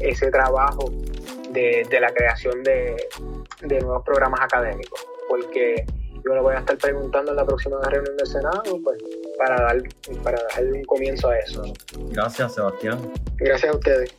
ese 0.00 0.30
trabajo 0.30 0.90
de, 1.58 2.00
la 2.00 2.12
creación 2.12 2.62
de, 2.62 2.96
nuevos 3.62 4.04
programas 4.04 4.40
académicos, 4.40 5.06
porque 5.28 5.84
yo 6.24 6.34
le 6.34 6.40
voy 6.40 6.54
a 6.54 6.58
estar 6.58 6.76
preguntando 6.78 7.30
en 7.32 7.36
la 7.36 7.44
próxima 7.44 7.80
reunión 7.82 8.16
del 8.16 8.26
Senado, 8.26 8.62
pues, 8.82 8.98
para 9.38 9.56
dar, 9.62 9.82
para 10.22 10.38
dar 10.54 10.64
un 10.64 10.84
comienzo 10.84 11.28
a 11.28 11.38
eso. 11.38 11.62
Gracias, 12.10 12.54
Sebastián. 12.54 13.12
Gracias 13.36 13.72
a 13.72 13.76
ustedes. 13.76 14.14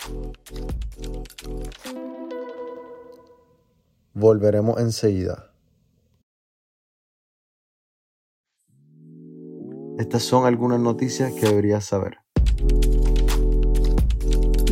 Volveremos 4.13 4.79
enseguida. 4.79 5.51
Estas 9.97 10.23
son 10.23 10.45
algunas 10.45 10.79
noticias 10.79 11.33
que 11.33 11.47
deberías 11.47 11.85
saber. 11.85 12.17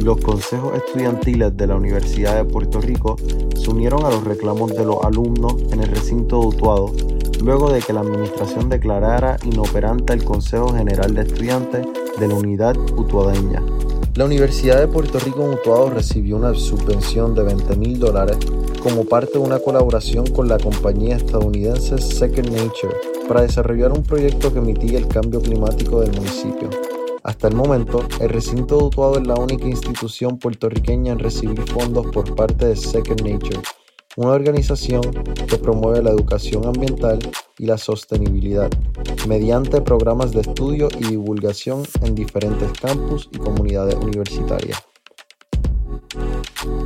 Los 0.08 0.22
consejos 0.22 0.74
estudiantiles 0.74 1.58
de 1.58 1.68
la 1.68 1.76
Universidad 1.76 2.38
de 2.38 2.46
Puerto 2.46 2.80
Rico 2.80 3.18
se 3.62 3.70
unieron 3.70 4.06
a 4.06 4.10
los 4.10 4.24
reclamos 4.24 4.72
de 4.72 4.86
los 4.86 5.04
alumnos 5.04 5.56
en 5.74 5.82
el 5.82 5.90
recinto 5.90 6.40
de 6.40 6.48
Utuado 6.48 6.94
luego 7.44 7.70
de 7.70 7.82
que 7.82 7.92
la 7.92 8.00
administración 8.00 8.70
declarara 8.70 9.36
inoperante 9.44 10.14
el 10.14 10.24
Consejo 10.24 10.70
General 10.70 11.14
de 11.14 11.24
Estudiantes 11.24 11.86
de 12.18 12.26
la 12.26 12.36
Unidad 12.36 12.78
Utuadeña. 12.98 13.62
La 14.16 14.24
Universidad 14.24 14.80
de 14.80 14.88
Puerto 14.88 15.20
Rico 15.20 15.44
en 15.44 15.56
Utuado 15.56 15.90
recibió 15.90 16.38
una 16.38 16.54
subvención 16.54 17.36
de 17.36 17.44
20 17.44 17.76
mil 17.76 18.00
dólares 18.00 18.38
como 18.82 19.04
parte 19.04 19.34
de 19.34 19.40
una 19.40 19.60
colaboración 19.60 20.26
con 20.28 20.48
la 20.48 20.58
compañía 20.58 21.18
estadounidense 21.18 21.98
Second 21.98 22.52
Nature 22.52 22.96
para 23.28 23.42
desarrollar 23.42 23.92
un 23.92 24.04
proyecto 24.04 24.54
que 24.54 24.62
mitigue 24.62 25.00
el 25.00 25.10
cambio 25.10 25.42
climático 25.42 26.00
del 26.00 26.14
municipio. 26.14 26.70
Hasta 27.28 27.50
el 27.50 27.56
momento, 27.56 28.08
el 28.22 28.30
recinto 28.30 28.78
de 28.78 28.86
Utuado 28.86 29.20
es 29.20 29.28
la 29.28 29.36
única 29.36 29.66
institución 29.66 30.40
puertorriqueña 30.40 31.12
en 31.12 31.20
recibir 31.20 31.62
fondos 31.70 32.08
por 32.14 32.34
parte 32.36 32.68
de 32.68 32.76
Second 32.78 33.20
Nature, 33.20 33.60
una 34.16 34.32
organización 34.32 35.02
que 35.46 35.58
promueve 35.58 36.02
la 36.02 36.12
educación 36.12 36.66
ambiental 36.66 37.20
y 37.60 37.66
la 37.66 37.78
sostenibilidad 37.78 38.72
mediante 39.28 39.82
programas 39.82 40.32
de 40.32 40.40
estudio 40.40 40.88
y 40.98 41.04
divulgación 41.04 41.84
en 42.02 42.16
diferentes 42.16 42.72
campus 42.80 43.28
y 43.34 43.40
comunidades 43.40 43.96
universitarias. 43.96 44.87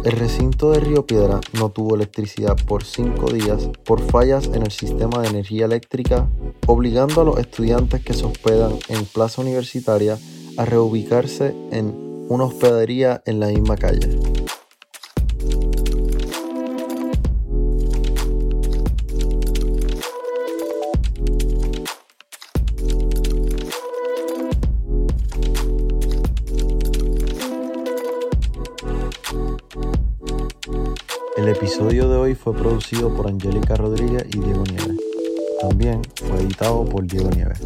El 0.03 0.11
recinto 0.13 0.71
de 0.71 0.79
Río 0.79 1.05
Piedra 1.05 1.39
no 1.53 1.69
tuvo 1.69 1.95
electricidad 1.95 2.55
por 2.65 2.83
cinco 2.83 3.31
días 3.31 3.69
por 3.85 4.01
fallas 4.01 4.47
en 4.53 4.63
el 4.63 4.71
sistema 4.71 5.21
de 5.21 5.29
energía 5.29 5.65
eléctrica, 5.65 6.27
obligando 6.67 7.21
a 7.21 7.25
los 7.25 7.37
estudiantes 7.37 8.03
que 8.03 8.13
se 8.13 8.25
hospedan 8.25 8.73
en 8.89 9.05
Plaza 9.05 9.41
Universitaria 9.41 10.17
a 10.57 10.65
reubicarse 10.65 11.55
en 11.71 12.25
una 12.29 12.45
hospedería 12.45 13.21
en 13.25 13.39
la 13.39 13.47
misma 13.47 13.75
calle. 13.75 14.30
Fue 32.35 32.53
producido 32.53 33.13
por 33.15 33.27
Angélica 33.27 33.75
Rodríguez 33.75 34.25
y 34.33 34.39
Diego 34.39 34.63
Nieves. 34.63 34.97
También 35.61 36.01
fue 36.15 36.41
editado 36.41 36.85
por 36.85 37.05
Diego 37.05 37.29
Nieves. 37.29 37.59